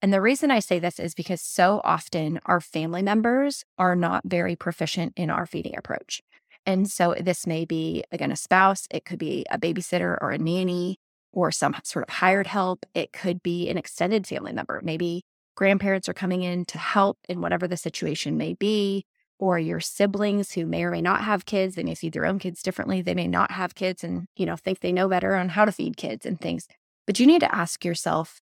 And 0.05 0.13
the 0.13 0.21
reason 0.21 0.51
I 0.51 0.59
say 0.59 0.79
this 0.79 1.01
is 1.01 1.15
because 1.15 1.41
so 1.41 1.81
often 1.83 2.39
our 2.45 2.61
family 2.61 3.01
members 3.01 3.65
are 3.79 3.97
not 3.97 4.21
very 4.27 4.55
proficient 4.55 5.15
in 5.17 5.31
our 5.31 5.47
feeding 5.47 5.75
approach. 5.79 6.21
And 6.67 6.91
so 6.91 7.15
this 7.19 7.47
may 7.47 7.65
be, 7.65 8.05
again, 8.13 8.31
a 8.31 8.37
spouse, 8.37 8.87
it 8.91 9.07
could 9.07 9.19
be 9.19 9.47
a 9.51 9.59
babysitter 9.59 10.19
or 10.21 10.31
a 10.31 10.37
nanny 10.37 10.99
or 11.33 11.51
some 11.51 11.75
sort 11.85 12.07
of 12.07 12.17
hired 12.17 12.47
help. 12.47 12.85
It 12.93 13.15
could 13.15 13.43
be 13.43 13.71
an 13.71 13.79
extended 13.79 14.27
family 14.27 14.53
member. 14.53 14.79
Maybe 14.85 15.23
grandparents 15.55 16.07
are 16.07 16.13
coming 16.13 16.43
in 16.43 16.67
to 16.67 16.77
help 16.77 17.17
in 17.27 17.41
whatever 17.41 17.67
the 17.67 17.79
situation 17.79 18.37
may 18.37 18.53
be, 18.53 19.07
or 19.39 19.59
your 19.59 19.81
siblings 19.81 20.53
who 20.53 20.67
may 20.67 20.85
or 20.85 20.91
may 20.91 21.01
not 21.01 21.23
have 21.23 21.47
kids. 21.47 21.77
They 21.77 21.83
may 21.83 21.95
feed 21.95 22.13
their 22.13 22.27
own 22.27 22.39
kids 22.39 22.63
differently. 22.63 23.01
They 23.01 23.15
may 23.15 23.27
not 23.27 23.53
have 23.53 23.75
kids 23.75 24.05
and, 24.05 24.27
you 24.37 24.45
know, 24.45 24.57
think 24.57 24.81
they 24.81 24.93
know 24.93 25.09
better 25.09 25.35
on 25.35 25.49
how 25.49 25.65
to 25.65 25.73
feed 25.73 25.97
kids 25.97 26.27
and 26.27 26.39
things. 26.39 26.69
But 27.07 27.19
you 27.19 27.27
need 27.27 27.41
to 27.41 27.55
ask 27.55 27.87
yourself, 27.87 28.43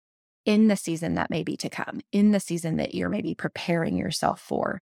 in 0.48 0.68
the 0.68 0.76
season 0.76 1.12
that 1.12 1.28
may 1.28 1.42
be 1.42 1.58
to 1.58 1.68
come, 1.68 2.00
in 2.10 2.30
the 2.30 2.40
season 2.40 2.78
that 2.78 2.94
you're 2.94 3.10
maybe 3.10 3.34
preparing 3.34 3.98
yourself 3.98 4.40
for. 4.40 4.80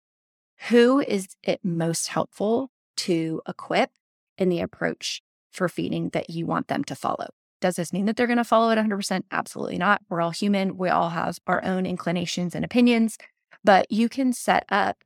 Who 0.68 1.00
is 1.00 1.26
it 1.42 1.60
most 1.64 2.08
helpful 2.08 2.70
to 2.98 3.40
equip 3.48 3.88
in 4.36 4.50
the 4.50 4.60
approach 4.60 5.22
for 5.50 5.70
feeding 5.70 6.10
that 6.10 6.28
you 6.28 6.44
want 6.44 6.68
them 6.68 6.84
to 6.84 6.94
follow? 6.94 7.28
Does 7.62 7.76
this 7.76 7.94
mean 7.94 8.04
that 8.04 8.16
they're 8.16 8.26
going 8.26 8.36
to 8.36 8.44
follow 8.44 8.68
it 8.72 8.76
100%? 8.76 9.22
Absolutely 9.30 9.78
not. 9.78 10.02
We're 10.10 10.20
all 10.20 10.32
human. 10.32 10.76
We 10.76 10.90
all 10.90 11.08
have 11.08 11.38
our 11.46 11.64
own 11.64 11.86
inclinations 11.86 12.54
and 12.54 12.62
opinions, 12.62 13.16
but 13.64 13.90
you 13.90 14.10
can 14.10 14.34
set 14.34 14.66
up 14.68 14.98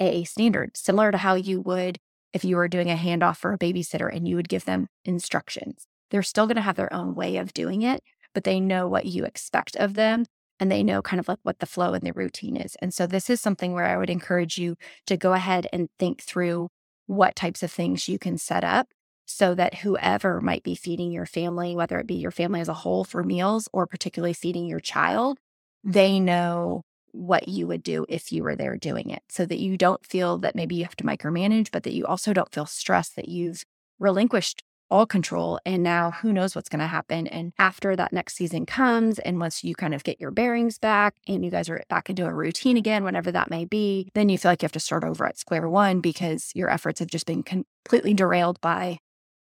a 0.00 0.24
standard 0.24 0.76
similar 0.76 1.12
to 1.12 1.18
how 1.18 1.34
you 1.34 1.60
would 1.60 1.98
if 2.32 2.44
you 2.44 2.56
were 2.56 2.66
doing 2.66 2.90
a 2.90 2.96
handoff 2.96 3.36
for 3.36 3.52
a 3.52 3.58
babysitter 3.58 4.12
and 4.12 4.26
you 4.26 4.34
would 4.34 4.48
give 4.48 4.64
them 4.64 4.88
instructions. 5.04 5.86
They're 6.10 6.24
still 6.24 6.48
going 6.48 6.56
to 6.56 6.62
have 6.62 6.74
their 6.74 6.92
own 6.92 7.14
way 7.14 7.36
of 7.36 7.54
doing 7.54 7.82
it, 7.82 8.02
but 8.34 8.44
they 8.44 8.60
know 8.60 8.88
what 8.88 9.06
you 9.06 9.24
expect 9.24 9.76
of 9.76 9.94
them. 9.94 10.24
and 10.60 10.70
they 10.70 10.84
know 10.84 11.02
kind 11.02 11.18
of 11.18 11.26
like 11.26 11.40
what 11.42 11.58
the 11.58 11.66
flow 11.66 11.94
and 11.94 12.04
the 12.06 12.12
routine 12.12 12.56
is. 12.56 12.76
And 12.80 12.94
so 12.94 13.06
this 13.06 13.28
is 13.28 13.40
something 13.40 13.72
where 13.72 13.86
I 13.86 13.96
would 13.96 14.08
encourage 14.08 14.56
you 14.56 14.76
to 15.06 15.16
go 15.16 15.32
ahead 15.32 15.66
and 15.72 15.88
think 15.98 16.22
through 16.22 16.68
what 17.06 17.34
types 17.34 17.62
of 17.62 17.72
things 17.72 18.08
you 18.08 18.18
can 18.20 18.38
set 18.38 18.62
up 18.62 18.86
so 19.26 19.54
that 19.56 19.74
whoever 19.78 20.40
might 20.40 20.62
be 20.62 20.74
feeding 20.76 21.10
your 21.10 21.26
family, 21.26 21.74
whether 21.74 21.98
it 21.98 22.06
be 22.06 22.14
your 22.14 22.30
family 22.30 22.60
as 22.60 22.68
a 22.68 22.74
whole 22.74 23.04
for 23.04 23.24
meals 23.24 23.68
or 23.72 23.86
particularly 23.86 24.32
feeding 24.32 24.66
your 24.66 24.80
child, 24.80 25.38
they 25.82 26.20
know 26.20 26.82
what 27.10 27.48
you 27.48 27.66
would 27.66 27.82
do 27.82 28.06
if 28.08 28.32
you 28.32 28.42
were 28.42 28.56
there 28.56 28.76
doing 28.76 29.10
it 29.10 29.22
so 29.28 29.44
that 29.46 29.58
you 29.58 29.76
don't 29.76 30.04
feel 30.06 30.38
that 30.38 30.54
maybe 30.54 30.74
you 30.76 30.84
have 30.84 30.96
to 30.96 31.04
micromanage, 31.04 31.70
but 31.72 31.82
that 31.82 31.94
you 31.94 32.06
also 32.06 32.32
don't 32.32 32.52
feel 32.52 32.66
stressed 32.66 33.16
that 33.16 33.28
you've 33.28 33.64
relinquished 33.98 34.62
all 34.94 35.06
control. 35.06 35.58
And 35.66 35.82
now 35.82 36.12
who 36.12 36.32
knows 36.32 36.54
what's 36.54 36.68
going 36.68 36.78
to 36.78 36.86
happen. 36.86 37.26
And 37.26 37.52
after 37.58 37.96
that 37.96 38.12
next 38.12 38.36
season 38.36 38.64
comes, 38.64 39.18
and 39.18 39.40
once 39.40 39.64
you 39.64 39.74
kind 39.74 39.92
of 39.92 40.04
get 40.04 40.20
your 40.20 40.30
bearings 40.30 40.78
back 40.78 41.16
and 41.26 41.44
you 41.44 41.50
guys 41.50 41.68
are 41.68 41.82
back 41.88 42.08
into 42.08 42.24
a 42.24 42.32
routine 42.32 42.76
again, 42.76 43.02
whenever 43.02 43.32
that 43.32 43.50
may 43.50 43.64
be, 43.64 44.08
then 44.14 44.28
you 44.28 44.38
feel 44.38 44.52
like 44.52 44.62
you 44.62 44.66
have 44.66 44.72
to 44.72 44.78
start 44.78 45.02
over 45.02 45.26
at 45.26 45.36
square 45.36 45.68
one 45.68 46.00
because 46.00 46.52
your 46.54 46.70
efforts 46.70 47.00
have 47.00 47.08
just 47.08 47.26
been 47.26 47.42
completely 47.42 48.14
derailed 48.14 48.60
by 48.60 48.98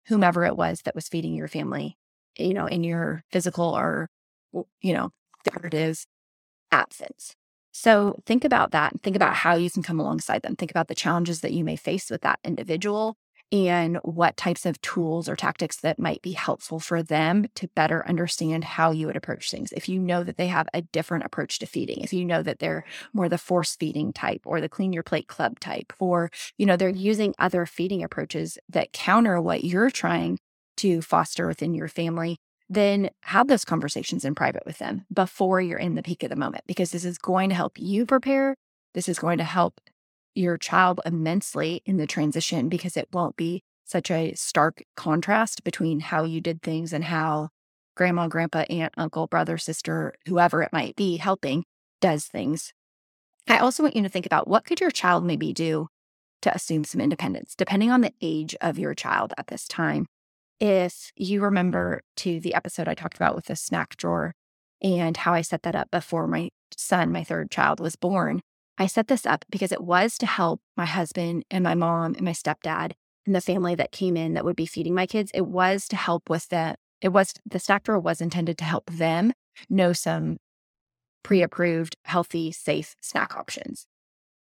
whomever 0.07 0.45
it 0.45 0.55
was 0.55 0.83
that 0.83 0.95
was 0.95 1.09
feeding 1.09 1.35
your 1.35 1.49
family, 1.49 1.97
you 2.37 2.53
know, 2.53 2.67
in 2.67 2.85
your 2.85 3.25
physical 3.29 3.75
or, 3.77 4.07
you 4.79 4.93
know, 4.93 5.09
figurative 5.43 6.05
absence. 6.71 7.35
So 7.73 8.21
think 8.25 8.45
about 8.45 8.71
that 8.71 8.93
and 8.93 9.03
think 9.03 9.17
about 9.17 9.35
how 9.35 9.55
you 9.55 9.69
can 9.69 9.83
come 9.83 9.99
alongside 9.99 10.43
them. 10.43 10.55
Think 10.55 10.71
about 10.71 10.87
the 10.87 10.95
challenges 10.95 11.41
that 11.41 11.51
you 11.51 11.65
may 11.65 11.75
face 11.75 12.09
with 12.09 12.21
that 12.21 12.39
individual 12.45 13.17
and 13.51 13.97
what 14.03 14.37
types 14.37 14.65
of 14.65 14.81
tools 14.81 15.29
or 15.29 15.35
tactics 15.35 15.77
that 15.77 15.99
might 15.99 16.21
be 16.21 16.31
helpful 16.31 16.79
for 16.79 17.03
them 17.03 17.45
to 17.55 17.67
better 17.75 18.05
understand 18.07 18.63
how 18.63 18.91
you 18.91 19.07
would 19.07 19.15
approach 19.15 19.51
things. 19.51 19.71
If 19.71 19.87
you 19.87 19.99
know 19.99 20.23
that 20.23 20.37
they 20.37 20.47
have 20.47 20.67
a 20.73 20.81
different 20.81 21.25
approach 21.25 21.59
to 21.59 21.65
feeding, 21.65 22.01
if 22.01 22.11
you 22.11 22.25
know 22.25 22.41
that 22.41 22.59
they're 22.59 22.83
more 23.13 23.29
the 23.29 23.37
force 23.37 23.75
feeding 23.75 24.11
type 24.13 24.41
or 24.45 24.59
the 24.59 24.69
clean 24.69 24.93
your 24.93 25.03
plate 25.03 25.27
club 25.27 25.59
type, 25.59 25.93
or, 25.99 26.31
you 26.57 26.65
know, 26.65 26.75
they're 26.75 26.89
using 26.89 27.35
other 27.37 27.65
feeding 27.65 28.03
approaches 28.03 28.57
that 28.69 28.93
counter 28.93 29.39
what 29.39 29.63
you're 29.63 29.91
trying 29.91 30.39
to 30.77 31.01
foster 31.01 31.47
within 31.47 31.73
your 31.73 31.87
family, 31.87 32.37
then 32.67 33.09
have 33.21 33.47
those 33.47 33.63
conversations 33.63 34.25
in 34.25 34.33
private 34.33 34.65
with 34.65 34.79
them 34.79 35.05
before 35.13 35.61
you're 35.61 35.77
in 35.77 35.95
the 35.95 36.03
peak 36.03 36.23
of 36.23 36.29
the 36.29 36.35
moment, 36.35 36.63
because 36.67 36.91
this 36.91 37.05
is 37.05 37.17
going 37.17 37.49
to 37.49 37.55
help 37.55 37.73
you 37.77 38.05
prepare. 38.05 38.55
This 38.95 39.07
is 39.07 39.19
going 39.19 39.37
to 39.37 39.43
help 39.43 39.79
your 40.35 40.57
child 40.57 40.99
immensely 41.05 41.81
in 41.85 41.97
the 41.97 42.07
transition 42.07 42.69
because 42.69 42.97
it 42.97 43.07
won't 43.11 43.35
be 43.35 43.63
such 43.85 44.11
a 44.11 44.33
stark 44.33 44.83
contrast 44.95 45.63
between 45.63 45.99
how 45.99 46.23
you 46.23 46.41
did 46.41 46.61
things 46.61 46.91
and 46.91 47.05
how 47.05 47.49
grandma, 47.95 48.27
grandpa, 48.27 48.65
aunt, 48.69 48.93
uncle, 48.97 49.27
brother, 49.27 49.57
sister, 49.57 50.13
whoever 50.27 50.61
it 50.61 50.73
might 50.73 50.95
be 50.95 51.17
helping 51.17 51.63
does 52.01 52.25
things. 52.25 52.73
I 53.47 53.59
also 53.59 53.83
want 53.83 53.95
you 53.95 54.03
to 54.03 54.09
think 54.09 54.25
about 54.25 54.47
what 54.47 54.65
could 54.65 54.81
your 54.81 54.91
child 54.91 55.23
maybe 55.23 55.53
do 55.53 55.87
to 56.41 56.53
assume 56.53 56.83
some 56.83 57.01
independence, 57.01 57.55
depending 57.55 57.91
on 57.91 58.01
the 58.01 58.13
age 58.21 58.55
of 58.59 58.77
your 58.77 58.93
child 58.93 59.33
at 59.37 59.47
this 59.47 59.67
time. 59.67 60.07
If 60.59 61.11
you 61.15 61.41
remember 61.41 62.01
to 62.17 62.39
the 62.39 62.53
episode 62.53 62.87
I 62.87 62.93
talked 62.93 63.17
about 63.17 63.35
with 63.35 63.45
the 63.45 63.55
snack 63.55 63.97
drawer 63.97 64.33
and 64.81 65.15
how 65.17 65.33
I 65.33 65.41
set 65.41 65.63
that 65.63 65.75
up 65.75 65.91
before 65.91 66.27
my 66.27 66.49
son, 66.75 67.11
my 67.11 67.23
third 67.23 67.51
child, 67.51 67.79
was 67.79 67.95
born, 67.95 68.41
I 68.77 68.87
set 68.87 69.07
this 69.07 69.25
up 69.25 69.45
because 69.49 69.71
it 69.71 69.81
was 69.81 70.17
to 70.17 70.25
help 70.25 70.61
my 70.75 70.85
husband 70.85 71.45
and 71.49 71.63
my 71.63 71.75
mom 71.75 72.15
and 72.15 72.23
my 72.23 72.31
stepdad 72.31 72.91
and 73.25 73.33
the 73.33 73.41
family 73.41 73.75
that 73.75 73.91
came 73.91 74.17
in 74.17 74.33
that 74.33 74.45
would 74.45 74.55
be 74.55 74.65
feeding 74.65 74.93
my 74.93 75.05
kids. 75.05 75.31
It 75.33 75.47
was 75.47 75.87
to 75.89 75.95
help 75.95 76.29
with 76.29 76.49
the, 76.49 76.75
it 77.01 77.09
was, 77.09 77.33
the 77.45 77.59
snack 77.59 77.83
drawer 77.83 77.99
was 77.99 78.21
intended 78.21 78.57
to 78.57 78.65
help 78.65 78.85
them 78.87 79.33
know 79.69 79.93
some 79.93 80.37
pre 81.23 81.41
approved, 81.41 81.95
healthy, 82.03 82.51
safe 82.51 82.95
snack 83.01 83.35
options. 83.35 83.87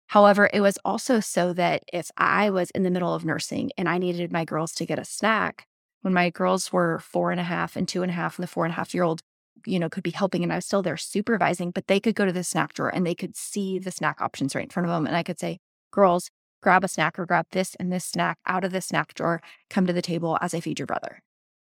However, 0.08 0.48
it 0.52 0.60
was 0.60 0.78
also 0.84 1.20
so 1.20 1.52
that 1.54 1.82
if 1.92 2.10
I 2.16 2.50
was 2.50 2.70
in 2.70 2.82
the 2.82 2.90
middle 2.90 3.14
of 3.14 3.24
nursing 3.24 3.70
and 3.76 3.88
I 3.88 3.98
needed 3.98 4.32
my 4.32 4.44
girls 4.44 4.72
to 4.74 4.86
get 4.86 4.98
a 4.98 5.04
snack, 5.04 5.66
when 6.02 6.14
my 6.14 6.30
girls 6.30 6.72
were 6.72 7.00
four 7.00 7.30
and 7.30 7.40
a 7.40 7.44
half 7.44 7.76
and 7.76 7.86
two 7.86 8.02
and 8.02 8.10
a 8.10 8.14
half, 8.14 8.38
and 8.38 8.42
the 8.42 8.48
four 8.48 8.64
and 8.64 8.72
a 8.72 8.76
half 8.76 8.94
year 8.94 9.02
old 9.02 9.20
you 9.68 9.78
know, 9.78 9.88
could 9.88 10.02
be 10.02 10.11
helping 10.11 10.42
and 10.42 10.52
I 10.52 10.57
was 10.57 10.66
still 10.66 10.83
there 10.83 10.96
supervising, 10.96 11.70
but 11.70 11.87
they 11.87 12.00
could 12.00 12.14
go 12.14 12.24
to 12.24 12.33
the 12.33 12.44
snack 12.44 12.74
drawer 12.74 12.88
and 12.88 13.07
they 13.07 13.14
could 13.14 13.37
see 13.37 13.78
the 13.78 13.90
snack 13.90 14.20
options 14.20 14.54
right 14.54 14.64
in 14.64 14.70
front 14.70 14.88
of 14.88 14.92
them. 14.92 15.07
And 15.07 15.16
I 15.16 15.22
could 15.22 15.38
say, 15.38 15.59
girls, 15.90 16.31
grab 16.62 16.85
a 16.85 16.88
snack 16.88 17.18
or 17.18 17.26
grab 17.26 17.46
this 17.52 17.74
and 17.76 17.92
this 17.92 18.04
snack 18.04 18.38
out 18.46 18.64
of 18.64 18.72
the 18.72 18.81
snack 18.81 19.14
drawer, 19.14 19.40
come 19.70 19.87
to 19.87 19.92
the 19.92 20.02
table 20.02 20.38
as 20.40 20.54
I 20.54 20.61
feed 20.61 20.78
your 20.78 20.87
brother. 20.87 21.20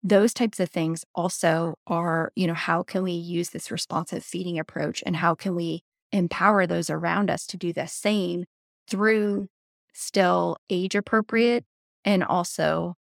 Those 0.03 0.33
types 0.33 0.59
of 0.59 0.69
things 0.69 1.03
also 1.15 1.75
are, 1.87 2.31
you 2.35 2.47
know, 2.47 2.53
how 2.53 2.83
can 2.83 3.03
we 3.03 3.11
use 3.11 3.49
this 3.49 3.71
responsive 3.71 4.23
feeding 4.23 4.59
approach 4.59 5.03
and 5.05 5.15
how 5.15 5.35
can 5.35 5.55
we 5.55 5.81
empower 6.11 6.65
those 6.65 6.89
around 6.89 7.29
us 7.29 7.45
to 7.47 7.57
do 7.57 7.73
the 7.73 7.87
same 7.87 8.45
through 8.87 9.47
still 9.93 10.57
age 10.69 10.95
appropriate 10.95 11.65
and 12.05 12.23
also 12.23 12.95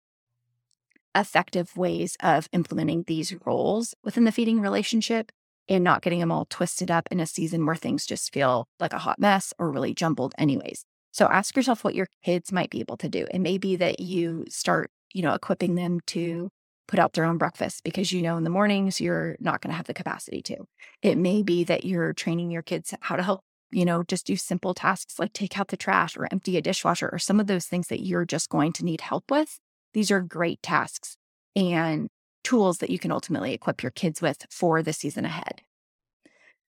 effective 1.14 1.77
ways 1.77 2.16
of 2.22 2.48
implementing 2.53 3.05
these 3.07 3.35
roles 3.44 3.94
within 4.03 4.24
the 4.24 4.33
feeding 4.33 4.61
relationship 4.61 5.31
and 5.68 5.83
not 5.83 6.03
getting 6.03 6.20
them 6.20 6.33
all 6.33 6.46
twisted 6.50 6.90
up 6.90 7.09
in 7.11 7.20
a 7.20 7.27
season 7.27 7.64
where 7.64 7.77
things 7.77 8.07
just 8.07 8.33
feel 8.33 8.66
like 8.81 8.92
a 8.92 8.98
hot 8.98 9.18
mess 9.18 9.53
or 9.59 9.70
really 9.70 9.94
jumbled, 9.94 10.35
anyways. 10.37 10.85
So 11.12 11.27
ask 11.27 11.57
yourself 11.57 11.85
what 11.85 11.94
your 11.94 12.09
kids 12.24 12.53
might 12.53 12.70
be 12.70 12.81
able 12.81 12.96
to 12.98 13.09
do. 13.09 13.27
It 13.31 13.38
may 13.38 13.57
be 13.57 13.77
that 13.77 14.00
you 14.00 14.44
start, 14.48 14.90
you 15.12 15.22
know, 15.22 15.33
equipping 15.33 15.74
them 15.74 16.00
to 16.09 16.50
put 16.87 16.98
out 16.98 17.14
their 17.14 17.24
own 17.24 17.38
breakfast 17.38 17.83
because 17.85 18.12
you 18.12 18.20
know 18.20 18.37
in 18.37 18.44
the 18.44 18.50
mornings 18.50 19.00
you're 19.00 19.37
not 19.40 19.61
going 19.61 19.70
to 19.70 19.77
have 19.77 19.87
the 19.87 19.94
capacity 19.94 20.42
to. 20.42 20.57
It 21.03 21.16
may 21.16 21.42
be 21.42 21.64
that 21.64 21.85
you're 21.85 22.12
training 22.12 22.50
your 22.50 22.62
kids 22.62 22.92
how 23.00 23.16
to 23.16 23.22
help, 23.22 23.40
you 23.70 23.85
know, 23.85 24.03
just 24.03 24.27
do 24.27 24.37
simple 24.37 24.74
tasks 24.74 25.18
like 25.18 25.33
take 25.33 25.59
out 25.59 25.68
the 25.68 25.77
trash 25.77 26.16
or 26.16 26.29
empty 26.31 26.57
a 26.57 26.61
dishwasher 26.61 27.09
or 27.11 27.18
some 27.18 27.40
of 27.40 27.46
those 27.46 27.66
things 27.66 27.88
that 27.88 28.05
you're 28.05 28.27
just 28.27 28.50
going 28.50 28.72
to 28.74 28.85
need 28.85 29.00
help 29.00 29.31
with 29.31 29.59
these 29.94 30.11
are 30.11 30.20
great 30.20 30.62
tasks 30.62 31.16
and 31.57 32.09
tools 32.42 32.78
that 32.78 32.90
you 32.90 32.98
can 32.98 33.11
ultimately 33.11 33.54
equip 33.54 33.83
your 33.83 33.92
kids 33.92 34.20
with 34.20 34.46
for 34.50 34.83
the 34.83 34.92
season 34.92 35.24
ahead. 35.24 35.62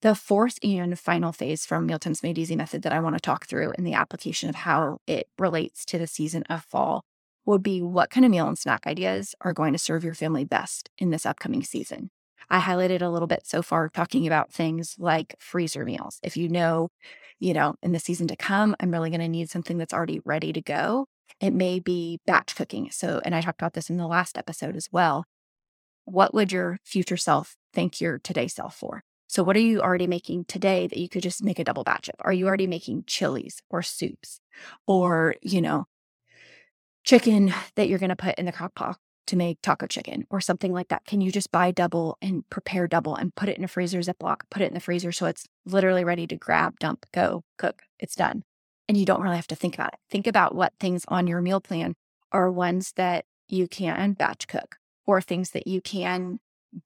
The 0.01 0.15
fourth 0.15 0.57
and 0.63 0.97
final 0.97 1.33
phase 1.33 1.65
from 1.65 1.85
Mealtimes 1.85 2.23
Made 2.23 2.37
Easy 2.37 2.55
method 2.55 2.83
that 2.83 2.93
I 2.93 3.01
want 3.01 3.15
to 3.15 3.21
talk 3.21 3.45
through 3.45 3.73
in 3.77 3.83
the 3.83 3.93
application 3.93 4.49
of 4.49 4.55
how 4.55 4.99
it 5.05 5.27
relates 5.37 5.83
to 5.85 5.99
the 5.99 6.07
season 6.07 6.43
of 6.49 6.63
fall 6.63 7.03
would 7.45 7.61
be 7.61 7.81
what 7.81 8.09
kind 8.09 8.25
of 8.25 8.31
meal 8.31 8.47
and 8.47 8.57
snack 8.57 8.87
ideas 8.87 9.35
are 9.41 9.53
going 9.53 9.73
to 9.73 9.79
serve 9.79 10.03
your 10.03 10.13
family 10.13 10.45
best 10.45 10.89
in 10.97 11.09
this 11.09 11.25
upcoming 11.25 11.63
season. 11.63 12.09
I 12.49 12.59
highlighted 12.59 13.01
a 13.01 13.09
little 13.09 13.27
bit 13.27 13.45
so 13.45 13.61
far 13.61 13.89
talking 13.89 14.25
about 14.25 14.53
things 14.53 14.95
like 14.97 15.35
freezer 15.37 15.83
meals. 15.83 16.19
If 16.23 16.37
you 16.37 16.47
know, 16.47 16.89
you 17.39 17.53
know, 17.53 17.75
in 17.83 17.91
the 17.91 17.99
season 17.99 18.27
to 18.27 18.35
come, 18.35 18.75
I'm 18.79 18.91
really 18.91 19.09
going 19.09 19.19
to 19.19 19.27
need 19.27 19.49
something 19.49 19.77
that's 19.77 19.93
already 19.93 20.21
ready 20.23 20.53
to 20.53 20.61
go. 20.61 21.07
It 21.39 21.51
may 21.53 21.79
be 21.79 22.19
batch 22.25 22.55
cooking. 22.55 22.91
So, 22.91 23.21
and 23.23 23.33
I 23.33 23.41
talked 23.41 23.61
about 23.61 23.73
this 23.73 23.89
in 23.89 23.97
the 23.97 24.07
last 24.07 24.37
episode 24.37 24.75
as 24.75 24.89
well. 24.91 25.25
What 26.05 26.33
would 26.33 26.51
your 26.51 26.79
future 26.83 27.17
self 27.17 27.55
thank 27.73 28.01
your 28.01 28.19
today 28.19 28.47
self 28.47 28.75
for? 28.75 29.03
So, 29.27 29.43
what 29.43 29.55
are 29.55 29.61
you 29.61 29.79
already 29.79 30.07
making 30.07 30.45
today 30.45 30.87
that 30.87 30.97
you 30.97 31.07
could 31.07 31.21
just 31.21 31.43
make 31.43 31.59
a 31.59 31.63
double 31.63 31.83
batch 31.83 32.09
of? 32.09 32.15
Are 32.21 32.33
you 32.33 32.47
already 32.47 32.67
making 32.67 33.03
chilies 33.05 33.61
or 33.69 33.83
soups 33.83 34.41
or, 34.87 35.35
you 35.41 35.61
know, 35.61 35.85
chicken 37.03 37.53
that 37.75 37.87
you're 37.87 37.99
going 37.99 38.09
to 38.09 38.15
put 38.15 38.35
in 38.39 38.45
the 38.45 38.51
crock 38.51 38.73
pot 38.75 38.97
to 39.27 39.35
make 39.35 39.61
taco 39.61 39.85
chicken 39.85 40.25
or 40.31 40.41
something 40.41 40.73
like 40.73 40.87
that? 40.87 41.05
Can 41.05 41.21
you 41.21 41.31
just 41.31 41.51
buy 41.51 41.69
double 41.69 42.17
and 42.23 42.43
prepare 42.49 42.87
double 42.87 43.15
and 43.15 43.33
put 43.35 43.49
it 43.49 43.57
in 43.57 43.63
a 43.63 43.67
freezer 43.67 43.99
Ziploc, 43.99 44.37
put 44.49 44.63
it 44.63 44.69
in 44.69 44.73
the 44.73 44.79
freezer 44.79 45.11
so 45.11 45.27
it's 45.27 45.45
literally 45.65 46.03
ready 46.03 46.25
to 46.25 46.35
grab, 46.35 46.79
dump, 46.79 47.05
go, 47.13 47.43
cook? 47.59 47.83
It's 47.99 48.15
done 48.15 48.43
and 48.89 48.97
you 48.97 49.05
don't 49.05 49.21
really 49.21 49.35
have 49.35 49.47
to 49.47 49.55
think 49.55 49.75
about 49.75 49.93
it. 49.93 49.99
Think 50.09 50.25
about 50.25 50.55
what 50.55 50.73
things 50.79 51.05
on 51.07 51.27
your 51.27 51.41
meal 51.41 51.61
plan 51.61 51.93
are 52.31 52.51
ones 52.51 52.91
that 52.95 53.23
you 53.47 53.67
can 53.67 54.13
batch 54.13 54.47
cook 54.47 54.77
or 55.05 55.21
things 55.21 55.51
that 55.51 55.67
you 55.67 55.79
can 55.79 56.39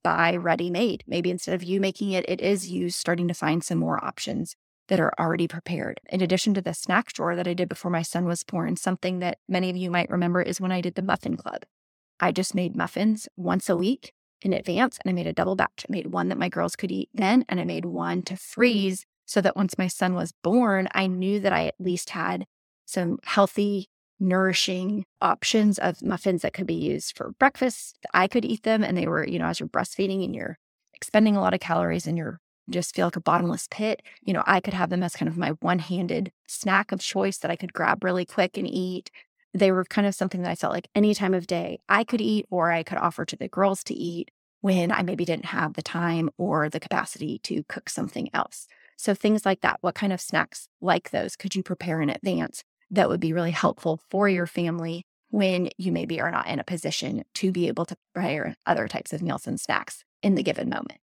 buy 0.04 0.36
ready 0.36 0.70
made. 0.70 1.04
Maybe 1.08 1.32
instead 1.32 1.56
of 1.56 1.64
you 1.64 1.80
making 1.80 2.12
it, 2.12 2.26
it 2.28 2.42
is 2.42 2.70
you 2.70 2.90
starting 2.90 3.28
to 3.30 3.34
find 3.34 3.64
some 3.64 3.78
more 3.78 4.04
options 4.04 4.56
that 4.90 5.00
are 5.00 5.14
already 5.18 5.48
prepared. 5.48 6.02
In 6.10 6.22
addition 6.22 6.54
to 6.56 6.62
the 6.62 6.74
snack 6.74 7.14
drawer 7.14 7.38
that 7.38 7.48
I 7.48 7.54
did 7.54 7.70
before 7.70 7.90
my 7.90 8.02
son 8.02 8.26
was 8.26 8.44
born, 8.44 8.76
something 8.76 9.20
that 9.20 9.40
many 9.48 9.70
of 9.70 9.78
you 9.78 9.90
might 9.90 10.10
remember 10.10 10.42
is 10.42 10.60
when 10.60 10.74
I 10.74 10.82
did 10.82 10.96
the 10.96 11.02
muffin 11.02 11.38
club. 11.38 11.64
I 12.20 12.34
just 12.34 12.54
made 12.54 12.76
muffins 12.76 13.30
once 13.38 13.70
a 13.70 13.78
week 13.78 14.14
in 14.42 14.52
advance 14.52 14.98
and 15.04 15.10
I 15.10 15.14
made 15.14 15.28
a 15.28 15.34
double 15.34 15.56
batch. 15.56 15.86
I 15.88 15.92
made 15.92 16.08
one 16.08 16.28
that 16.30 16.38
my 16.38 16.50
girls 16.50 16.76
could 16.76 16.92
eat 16.92 17.10
then, 17.14 17.46
and 17.48 17.62
I 17.62 17.64
made 17.64 17.86
one 17.86 18.24
to 18.24 18.34
mm. 18.34 18.40
freeze 18.40 19.06
so 19.26 19.42
that 19.42 19.56
once 19.56 19.78
my 19.78 19.88
son 19.88 20.14
was 20.14 20.34
born, 20.44 20.88
I 20.94 21.08
knew 21.08 21.40
that 21.40 21.54
I 21.54 21.68
at 21.68 21.76
least 21.80 22.12
had 22.12 22.46
some 22.86 23.20
healthy, 23.24 23.88
nourishing 24.20 25.06
options 25.22 25.80
of 25.80 26.02
muffins 26.02 26.42
that 26.42 26.54
could 26.54 26.68
be 26.68 26.74
used 26.74 27.16
for 27.18 27.32
breakfast. 27.40 27.98
I 28.14 28.28
could 28.28 28.46
eat 28.46 28.64
them 28.64 28.84
and 28.84 28.98
they 28.98 29.08
were, 29.08 29.28
you 29.28 29.40
know, 29.40 29.46
as 29.46 29.60
you're 29.60 29.70
breastfeeding 29.70 30.24
and 30.24 30.36
you're 30.36 30.58
expending 30.94 31.36
a 31.36 31.42
lot 31.42 31.54
of 31.54 31.60
calories 31.60 32.08
and 32.08 32.18
you're 32.18 32.40
just 32.70 32.96
feel 32.96 33.08
like 33.08 33.16
a 33.16 33.22
bottomless 33.22 33.68
pit, 33.70 34.02
you 34.22 34.34
know, 34.34 34.44
I 34.46 34.62
could 34.62 34.74
have 34.74 34.90
them 34.90 35.04
as 35.04 35.16
kind 35.16 35.28
of 35.28 35.38
my 35.38 35.50
one-handed 35.60 36.32
snack 36.48 36.92
of 36.92 37.02
choice 37.02 37.38
that 37.40 37.52
I 37.52 37.58
could 37.58 37.74
grab 37.74 38.04
really 38.04 38.26
quick 38.26 38.58
and 38.58 38.68
eat. 38.68 39.12
They 39.54 39.72
were 39.72 39.84
kind 39.84 40.08
of 40.08 40.16
something 40.16 40.42
that 40.44 40.52
I 40.52 40.56
felt 40.56 40.74
like 40.74 40.88
any 40.96 41.14
time 41.14 41.34
of 41.34 41.46
day 41.46 41.80
I 41.90 42.04
could 42.04 42.22
eat 42.22 42.46
or 42.50 42.72
I 42.72 42.84
could 42.84 42.98
offer 42.98 43.26
to 43.26 43.36
the 43.36 43.50
girls 43.50 43.84
to 43.86 43.94
eat 43.94 44.32
when 44.62 44.92
I 44.92 45.04
maybe 45.04 45.26
didn't 45.26 45.48
have 45.48 45.74
the 45.74 45.82
time 45.82 46.30
or 46.38 46.70
the 46.70 46.80
capacity 46.80 47.40
to 47.40 47.64
cook 47.68 47.90
something 47.90 48.30
else. 48.34 48.68
So, 48.98 49.14
things 49.14 49.46
like 49.46 49.62
that. 49.62 49.78
What 49.82 49.96
kind 49.96 50.14
of 50.14 50.22
snacks 50.22 50.68
like 50.82 51.12
those 51.12 51.36
could 51.36 51.56
you 51.56 51.64
prepare 51.64 52.02
in 52.02 52.10
advance 52.10 52.64
that 52.92 53.10
would 53.10 53.20
be 53.20 53.34
really 53.34 53.52
helpful 53.52 54.00
for 54.10 54.30
your 54.30 54.48
family 54.48 55.06
when 55.30 55.70
you 55.78 55.92
maybe 55.92 56.22
are 56.22 56.32
not 56.32 56.48
in 56.48 56.60
a 56.60 56.64
position 56.64 57.24
to 57.34 57.52
be 57.52 57.68
able 57.68 57.86
to 57.86 57.96
prepare 58.14 58.56
other 58.66 58.88
types 58.88 59.14
of 59.14 59.22
meals 59.22 59.48
and 59.48 59.60
snacks 59.60 60.04
in 60.22 60.36
the 60.36 60.44
given 60.44 60.70
moment? 60.70 61.00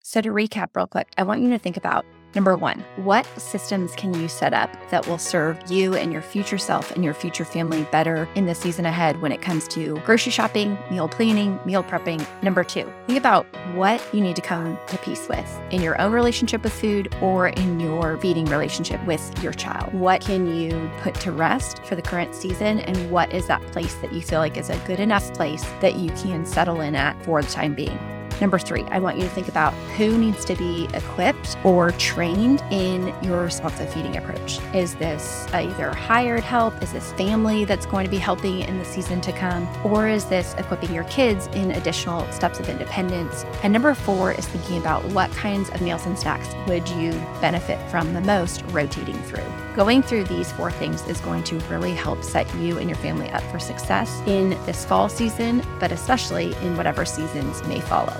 So, 0.00 0.20
to 0.20 0.30
recap 0.30 0.68
real 0.74 0.86
quick, 0.86 1.08
I 1.16 1.22
want 1.22 1.42
you 1.42 1.50
to 1.50 1.58
think 1.58 1.76
about 1.76 2.04
Number 2.34 2.56
one, 2.56 2.84
what 2.96 3.26
systems 3.38 3.94
can 3.94 4.14
you 4.14 4.26
set 4.26 4.54
up 4.54 4.70
that 4.90 5.06
will 5.06 5.18
serve 5.18 5.58
you 5.70 5.94
and 5.94 6.12
your 6.12 6.22
future 6.22 6.58
self 6.58 6.90
and 6.92 7.04
your 7.04 7.12
future 7.12 7.44
family 7.44 7.84
better 7.92 8.28
in 8.34 8.46
the 8.46 8.54
season 8.54 8.86
ahead 8.86 9.20
when 9.20 9.32
it 9.32 9.42
comes 9.42 9.68
to 9.68 9.96
grocery 10.06 10.32
shopping, 10.32 10.78
meal 10.90 11.08
planning, 11.08 11.60
meal 11.66 11.84
prepping? 11.84 12.26
Number 12.42 12.64
two, 12.64 12.90
think 13.06 13.18
about 13.18 13.46
what 13.74 14.02
you 14.14 14.20
need 14.20 14.36
to 14.36 14.42
come 14.42 14.78
to 14.86 14.98
peace 14.98 15.28
with 15.28 15.60
in 15.70 15.82
your 15.82 16.00
own 16.00 16.12
relationship 16.12 16.62
with 16.64 16.72
food 16.72 17.14
or 17.20 17.48
in 17.48 17.80
your 17.80 18.16
feeding 18.18 18.46
relationship 18.46 19.04
with 19.06 19.42
your 19.42 19.52
child. 19.52 19.92
What 19.92 20.22
can 20.22 20.46
you 20.54 20.90
put 21.00 21.14
to 21.16 21.32
rest 21.32 21.84
for 21.84 21.96
the 21.96 22.02
current 22.02 22.34
season? 22.34 22.80
And 22.80 23.10
what 23.10 23.32
is 23.32 23.46
that 23.48 23.60
place 23.72 23.94
that 23.96 24.12
you 24.12 24.22
feel 24.22 24.38
like 24.38 24.56
is 24.56 24.70
a 24.70 24.78
good 24.86 25.00
enough 25.00 25.34
place 25.34 25.64
that 25.80 25.96
you 25.96 26.10
can 26.10 26.46
settle 26.46 26.80
in 26.80 26.94
at 26.94 27.22
for 27.24 27.42
the 27.42 27.48
time 27.48 27.74
being? 27.74 28.11
Number 28.42 28.58
three, 28.58 28.82
I 28.90 28.98
want 28.98 29.18
you 29.18 29.22
to 29.22 29.28
think 29.28 29.46
about 29.46 29.72
who 29.96 30.18
needs 30.18 30.44
to 30.46 30.56
be 30.56 30.88
equipped 30.94 31.56
or 31.62 31.92
trained 31.92 32.60
in 32.72 33.14
your 33.22 33.44
responsive 33.44 33.94
feeding 33.94 34.16
approach. 34.16 34.58
Is 34.74 34.96
this 34.96 35.46
uh, 35.54 35.58
either 35.58 35.92
hired 35.92 36.42
help? 36.42 36.82
Is 36.82 36.92
this 36.92 37.12
family 37.12 37.64
that's 37.64 37.86
going 37.86 38.04
to 38.04 38.10
be 38.10 38.16
helping 38.18 38.58
in 38.62 38.80
the 38.80 38.84
season 38.84 39.20
to 39.20 39.32
come? 39.32 39.68
Or 39.86 40.08
is 40.08 40.24
this 40.24 40.54
equipping 40.54 40.92
your 40.92 41.04
kids 41.04 41.46
in 41.52 41.70
additional 41.70 42.26
steps 42.32 42.58
of 42.58 42.68
independence? 42.68 43.44
And 43.62 43.72
number 43.72 43.94
four 43.94 44.32
is 44.32 44.48
thinking 44.48 44.78
about 44.78 45.04
what 45.12 45.30
kinds 45.30 45.70
of 45.70 45.80
meals 45.80 46.04
and 46.06 46.18
snacks 46.18 46.52
would 46.66 46.88
you 46.88 47.12
benefit 47.40 47.78
from 47.92 48.12
the 48.12 48.22
most 48.22 48.64
rotating 48.72 49.22
through. 49.22 49.44
Going 49.74 50.02
through 50.02 50.24
these 50.24 50.52
four 50.52 50.70
things 50.70 51.00
is 51.08 51.18
going 51.22 51.44
to 51.44 51.56
really 51.60 51.92
help 51.92 52.22
set 52.22 52.52
you 52.56 52.76
and 52.76 52.90
your 52.90 52.98
family 52.98 53.30
up 53.30 53.42
for 53.44 53.58
success 53.58 54.20
in 54.26 54.50
this 54.66 54.84
fall 54.84 55.08
season, 55.08 55.62
but 55.80 55.90
especially 55.90 56.54
in 56.56 56.76
whatever 56.76 57.06
seasons 57.06 57.66
may 57.66 57.80
follow. 57.80 58.16